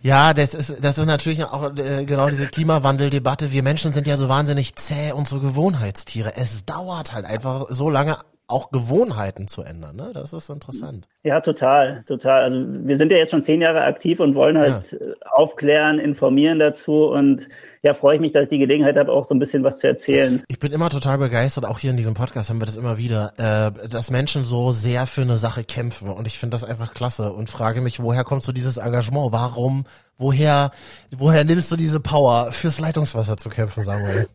Ja, 0.01 0.33
das 0.33 0.53
ist, 0.53 0.83
das 0.83 0.97
ist 0.97 1.05
natürlich 1.05 1.43
auch 1.43 1.75
äh, 1.77 2.05
genau 2.05 2.29
diese 2.29 2.47
Klimawandeldebatte. 2.47 3.51
Wir 3.51 3.63
Menschen 3.63 3.93
sind 3.93 4.07
ja 4.07 4.17
so 4.17 4.29
wahnsinnig 4.29 4.75
zäh 4.75 5.11
und 5.11 5.27
so 5.27 5.39
Gewohnheitstiere. 5.39 6.35
Es 6.35 6.65
dauert 6.65 7.13
halt 7.13 7.25
einfach 7.25 7.67
so 7.69 7.89
lange, 7.89 8.17
auch 8.47 8.69
Gewohnheiten 8.69 9.47
zu 9.47 9.63
ändern. 9.63 9.95
Ne? 9.95 10.11
Das 10.13 10.31
ist 10.33 10.49
interessant. 10.49 11.07
Ja, 11.23 11.41
total, 11.41 12.03
total. 12.07 12.43
Also 12.43 12.59
wir 12.59 12.97
sind 12.97 13.11
ja 13.11 13.17
jetzt 13.17 13.31
schon 13.31 13.41
zehn 13.41 13.61
Jahre 13.61 13.83
aktiv 13.83 14.19
und 14.19 14.35
wollen 14.35 14.57
halt 14.57 14.91
ja. 14.91 14.97
Äh, 14.99 15.15
aufklären, 15.31 15.97
informieren 15.97 16.59
dazu 16.59 17.05
und 17.05 17.49
ja, 17.81 17.93
freue 17.93 18.15
ich 18.15 18.21
mich, 18.21 18.33
dass 18.33 18.43
ich 18.43 18.49
die 18.49 18.59
Gelegenheit 18.59 18.97
habe, 18.97 19.11
auch 19.11 19.25
so 19.25 19.33
ein 19.33 19.39
bisschen 19.39 19.63
was 19.63 19.79
zu 19.79 19.87
erzählen. 19.87 20.43
Ich 20.47 20.59
bin 20.59 20.71
immer 20.71 20.89
total 20.89 21.17
begeistert, 21.17 21.65
auch 21.65 21.79
hier 21.79 21.91
in 21.91 21.97
diesem 21.97 22.13
Podcast 22.13 22.49
haben 22.49 22.61
wir 22.61 22.65
das 22.65 22.77
immer 22.77 22.97
wieder, 22.97 23.33
äh, 23.37 23.87
dass 23.87 24.11
Menschen 24.11 24.45
so 24.45 24.71
sehr 24.71 25.07
für 25.07 25.21
eine 25.21 25.37
Sache 25.37 25.63
kämpfen 25.63 26.09
und 26.09 26.27
ich 26.27 26.37
finde 26.37 26.55
das 26.55 26.63
einfach 26.63 26.93
klasse 26.93 27.33
und 27.33 27.49
frage 27.49 27.81
mich, 27.81 28.01
woher 28.01 28.23
kommt 28.23 28.43
so 28.43 28.51
dieses 28.51 28.77
Engagement? 28.77 29.31
Warum, 29.31 29.85
woher, 30.17 30.71
woher 31.15 31.43
nimmst 31.43 31.71
du 31.71 31.75
diese 31.75 31.99
Power, 31.99 32.51
fürs 32.51 32.79
Leitungswasser 32.79 33.37
zu 33.37 33.49
kämpfen, 33.49 33.83
Samuel? 33.83 34.27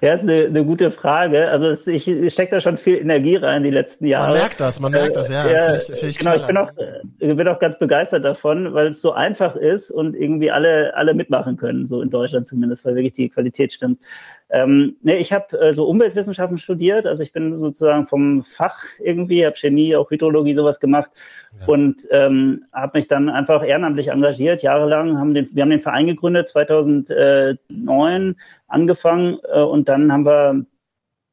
Ja, 0.00 0.14
ist 0.14 0.22
eine, 0.22 0.46
eine 0.46 0.64
gute 0.64 0.90
Frage. 0.90 1.48
Also 1.48 1.68
es, 1.68 1.86
ich, 1.86 2.08
ich 2.08 2.32
stecke 2.32 2.56
da 2.56 2.60
schon 2.60 2.78
viel 2.78 2.96
Energie 2.96 3.36
rein 3.36 3.62
die 3.62 3.70
letzten 3.70 4.06
Jahre. 4.06 4.32
Man 4.32 4.38
merkt 4.40 4.60
das, 4.60 4.80
man 4.80 4.92
merkt 4.92 5.16
das, 5.16 5.28
ja. 5.28 5.46
ja 5.46 5.72
das 5.72 5.86
find 5.86 5.94
ich, 5.94 6.00
find 6.00 6.10
ich 6.10 6.18
genau, 6.18 6.34
ich 6.34 6.46
bin, 6.46 6.56
auch, 6.56 6.70
ich 7.18 7.36
bin 7.36 7.48
auch 7.48 7.58
ganz 7.58 7.78
begeistert 7.78 8.24
davon, 8.24 8.74
weil 8.74 8.88
es 8.88 9.00
so 9.00 9.12
einfach 9.12 9.54
ist 9.54 9.90
und 9.90 10.14
irgendwie 10.14 10.50
alle, 10.50 10.94
alle 10.96 11.14
mitmachen 11.14 11.56
können, 11.56 11.86
so 11.86 12.02
in 12.02 12.10
Deutschland 12.10 12.46
zumindest, 12.46 12.84
weil 12.84 12.96
wirklich 12.96 13.12
die 13.12 13.28
Qualität 13.28 13.72
stimmt. 13.72 14.00
Ähm, 14.48 14.96
ne, 15.02 15.16
ich 15.16 15.32
habe 15.32 15.58
äh, 15.58 15.74
so 15.74 15.88
Umweltwissenschaften 15.88 16.58
studiert, 16.58 17.04
also 17.04 17.22
ich 17.22 17.32
bin 17.32 17.58
sozusagen 17.58 18.06
vom 18.06 18.44
Fach 18.44 18.84
irgendwie, 19.00 19.44
habe 19.44 19.56
Chemie, 19.56 19.96
auch 19.96 20.10
Hydrologie 20.10 20.54
sowas 20.54 20.78
gemacht 20.78 21.10
ja. 21.60 21.66
und 21.66 22.06
ähm, 22.10 22.64
habe 22.72 22.98
mich 22.98 23.08
dann 23.08 23.28
einfach 23.28 23.66
ehrenamtlich 23.66 24.08
engagiert, 24.08 24.62
jahrelang. 24.62 25.18
Haben 25.18 25.34
den, 25.34 25.48
wir 25.52 25.62
haben 25.62 25.70
den 25.70 25.80
Verein 25.80 26.06
gegründet, 26.06 26.46
2009 26.48 28.36
angefangen 28.68 29.38
äh, 29.52 29.60
und 29.60 29.88
dann 29.88 30.12
haben 30.12 30.24
wir 30.24 30.64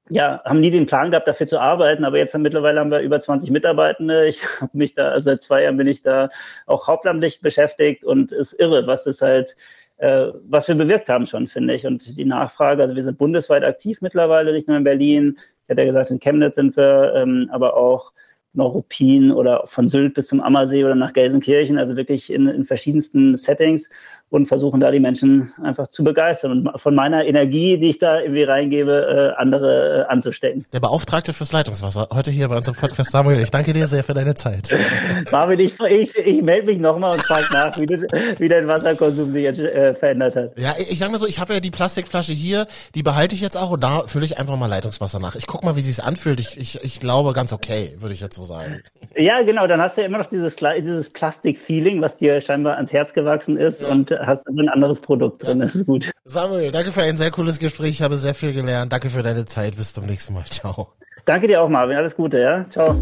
ja, 0.09 0.41
haben 0.43 0.59
nie 0.59 0.71
den 0.71 0.85
Plan 0.85 1.11
gehabt, 1.11 1.27
dafür 1.27 1.47
zu 1.47 1.59
arbeiten, 1.59 2.03
aber 2.03 2.17
jetzt 2.17 2.33
haben, 2.33 2.41
mittlerweile 2.41 2.79
haben 2.79 2.91
wir 2.91 2.99
über 2.99 3.19
20 3.19 3.51
Mitarbeitende. 3.51 4.27
Ich 4.27 4.43
habe 4.61 4.77
mich 4.77 4.95
da, 4.95 5.09
also 5.09 5.25
seit 5.25 5.43
zwei 5.43 5.63
Jahren 5.63 5.77
bin 5.77 5.87
ich 5.87 6.01
da 6.01 6.29
auch 6.65 6.87
hauptamtlich 6.87 7.41
beschäftigt 7.41 8.03
und 8.03 8.31
ist 8.31 8.53
irre, 8.53 8.85
was 8.85 9.05
es 9.05 9.21
halt 9.21 9.55
äh, 10.03 10.33
was 10.49 10.67
wir 10.67 10.75
bewirkt 10.75 11.07
haben 11.07 11.25
schon, 11.25 11.47
finde 11.47 11.75
ich. 11.75 11.87
Und 11.87 12.17
die 12.17 12.25
Nachfrage, 12.25 12.81
also 12.81 12.93
wir 12.93 13.03
sind 13.03 13.17
bundesweit 13.17 13.63
aktiv 13.63 14.01
mittlerweile, 14.01 14.51
nicht 14.51 14.67
nur 14.67 14.75
in 14.75 14.83
Berlin. 14.83 15.37
Ich 15.37 15.69
hatte 15.69 15.81
ja 15.81 15.87
gesagt, 15.87 16.11
in 16.11 16.19
Chemnitz 16.19 16.55
sind 16.55 16.75
wir, 16.75 17.13
ähm, 17.15 17.49
aber 17.53 17.77
auch 17.77 18.11
Neuruppin 18.51 19.31
oder 19.31 19.63
von 19.65 19.87
Sylt 19.87 20.13
bis 20.13 20.27
zum 20.27 20.41
Ammersee 20.41 20.83
oder 20.83 20.95
nach 20.95 21.13
Gelsenkirchen, 21.13 21.77
also 21.77 21.95
wirklich 21.95 22.31
in, 22.31 22.47
in 22.47 22.65
verschiedensten 22.65 23.37
Settings 23.37 23.89
und 24.33 24.47
versuchen 24.47 24.79
da 24.79 24.89
die 24.89 24.99
Menschen 24.99 25.53
einfach 25.61 25.87
zu 25.87 26.03
begeistern 26.03 26.51
und 26.51 26.81
von 26.81 26.95
meiner 26.95 27.23
Energie, 27.23 27.77
die 27.77 27.91
ich 27.91 27.99
da 27.99 28.19
irgendwie 28.19 28.43
reingebe, 28.43 29.33
äh, 29.37 29.39
andere 29.39 30.07
äh, 30.07 30.11
anzustecken. 30.11 30.65
Der 30.73 30.79
Beauftragte 30.79 31.33
fürs 31.33 31.51
Leitungswasser, 31.51 32.07
heute 32.11 32.31
hier 32.31 32.49
bei 32.49 32.57
unserem 32.57 32.75
Podcast 32.75 33.11
Samuel, 33.11 33.39
ich 33.41 33.51
danke 33.51 33.73
dir 33.73 33.85
sehr 33.85 34.03
für 34.03 34.15
deine 34.15 34.33
Zeit. 34.33 34.69
Marvin, 35.31 35.59
ich, 35.59 35.79
ich, 35.79 36.17
ich 36.17 36.41
melde 36.41 36.65
mich 36.65 36.79
nochmal 36.79 37.17
und 37.17 37.23
frage 37.23 37.45
nach, 37.53 37.79
wie, 37.79 37.87
wie 37.87 38.49
dein 38.49 38.67
Wasserkonsum 38.67 39.31
sich 39.33 39.43
jetzt 39.43 39.59
äh, 39.59 39.93
verändert 39.93 40.35
hat. 40.35 40.57
Ja, 40.57 40.73
ich 40.79 40.97
sag 40.97 41.11
mal 41.11 41.19
so, 41.19 41.27
ich 41.27 41.39
habe 41.39 41.53
ja 41.53 41.59
die 41.59 41.69
Plastikflasche 41.69 42.33
hier, 42.33 42.65
die 42.95 43.03
behalte 43.03 43.35
ich 43.35 43.41
jetzt 43.41 43.55
auch 43.55 43.69
und 43.69 43.83
da 43.83 44.07
fülle 44.07 44.25
ich 44.25 44.39
einfach 44.39 44.57
mal 44.57 44.65
Leitungswasser 44.65 45.19
nach. 45.19 45.35
Ich 45.35 45.45
guck 45.45 45.63
mal, 45.63 45.75
wie 45.75 45.81
sich's 45.81 45.99
anfühlt. 45.99 46.39
Ich, 46.39 46.57
ich, 46.57 46.83
ich 46.83 46.99
glaube 46.99 47.33
ganz 47.33 47.53
okay, 47.53 47.93
würde 47.99 48.15
ich 48.15 48.21
jetzt 48.21 48.35
so 48.35 48.41
sagen. 48.41 48.81
Ja, 49.15 49.43
genau, 49.43 49.67
dann 49.67 49.79
hast 49.79 49.95
du 49.95 50.01
ja 50.01 50.07
immer 50.07 50.17
noch 50.17 50.25
dieses, 50.25 50.55
dieses 50.55 51.11
Plastik-Feeling, 51.11 52.01
was 52.01 52.17
dir 52.17 52.41
scheinbar 52.41 52.77
ans 52.77 52.91
Herz 52.91 53.13
gewachsen 53.13 53.57
ist 53.57 53.81
ja. 53.81 53.89
und 53.89 54.11
hast 54.25 54.47
ein 54.47 54.69
anderes 54.69 54.99
Produkt 54.99 55.43
drin. 55.43 55.59
Das 55.59 55.75
ist 55.75 55.85
gut. 55.85 56.11
Samuel, 56.25 56.71
danke 56.71 56.91
für 56.91 57.01
ein 57.01 57.17
sehr 57.17 57.31
cooles 57.31 57.59
Gespräch. 57.59 57.91
Ich 57.91 58.01
habe 58.01 58.17
sehr 58.17 58.35
viel 58.35 58.53
gelernt. 58.53 58.91
Danke 58.91 59.09
für 59.09 59.23
deine 59.23 59.45
Zeit. 59.45 59.75
Bis 59.77 59.93
zum 59.93 60.05
nächsten 60.05 60.33
Mal. 60.33 60.45
Ciao. 60.45 60.93
Danke 61.25 61.47
dir 61.47 61.61
auch, 61.61 61.69
Marvin. 61.69 61.97
Alles 61.97 62.15
Gute, 62.15 62.39
ja? 62.39 62.67
Ciao. 62.69 62.95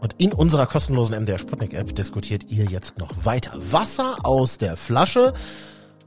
Und 0.00 0.14
in 0.18 0.32
unserer 0.32 0.66
kostenlosen 0.66 1.14
MDR 1.22 1.38
Sputnik 1.38 1.74
App 1.74 1.94
diskutiert 1.94 2.50
ihr 2.50 2.64
jetzt 2.64 2.98
noch 2.98 3.24
weiter. 3.24 3.52
Wasser 3.54 4.16
aus 4.24 4.58
der 4.58 4.76
Flasche 4.76 5.32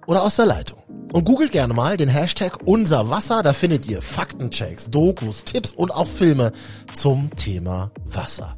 oder 0.05 0.23
aus 0.23 0.35
der 0.35 0.45
Leitung. 0.45 0.79
Und 1.13 1.23
googelt 1.23 1.51
gerne 1.51 1.73
mal 1.73 1.97
den 1.97 2.09
Hashtag 2.09 2.59
unser 2.65 3.09
Wasser, 3.09 3.41
da 3.41 3.53
findet 3.53 3.88
ihr 3.88 4.01
Faktenchecks, 4.01 4.89
Dokus, 4.89 5.45
Tipps 5.45 5.71
und 5.71 5.91
auch 5.91 6.07
Filme 6.07 6.51
zum 6.93 7.29
Thema 7.35 7.91
Wasser. 8.05 8.57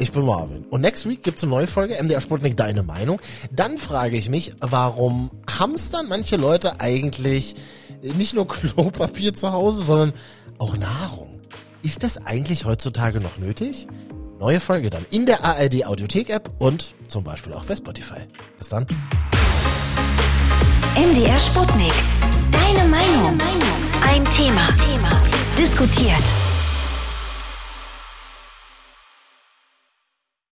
Ich 0.00 0.12
bin 0.12 0.24
Marvin. 0.24 0.64
Und 0.70 0.80
next 0.80 1.08
week 1.08 1.24
gibt's 1.24 1.42
eine 1.42 1.50
neue 1.50 1.66
Folge 1.66 2.00
MDR 2.00 2.20
Sputnik 2.20 2.56
Deine 2.56 2.84
Meinung. 2.84 3.20
Dann 3.50 3.78
frage 3.78 4.16
ich 4.16 4.28
mich, 4.28 4.54
warum 4.60 5.30
hamstern 5.58 6.06
manche 6.08 6.36
Leute 6.36 6.80
eigentlich 6.80 7.56
nicht 8.02 8.34
nur 8.34 8.46
Klopapier 8.48 9.34
zu 9.34 9.52
Hause, 9.52 9.82
sondern 9.82 10.12
auch 10.58 10.76
Nahrung? 10.76 11.40
Ist 11.82 12.04
das 12.04 12.16
eigentlich 12.18 12.64
heutzutage 12.64 13.20
noch 13.20 13.38
nötig? 13.38 13.88
Neue 14.38 14.60
Folge 14.60 14.88
dann 14.88 15.04
in 15.10 15.26
der 15.26 15.44
ARD 15.44 15.84
Audiothek 15.84 16.30
App 16.30 16.50
und 16.58 16.94
zum 17.08 17.24
Beispiel 17.24 17.52
auch 17.52 17.64
bei 17.64 17.74
Spotify. 17.74 18.20
Bis 18.56 18.68
dann. 18.68 18.86
MDR 20.94 21.38
Sputnik. 21.40 21.92
Deine 22.52 22.88
Meinung. 22.88 23.36
Ein 24.02 24.24
Thema. 24.26 24.68
Thema. 24.88 25.10
Diskutiert. 25.58 26.57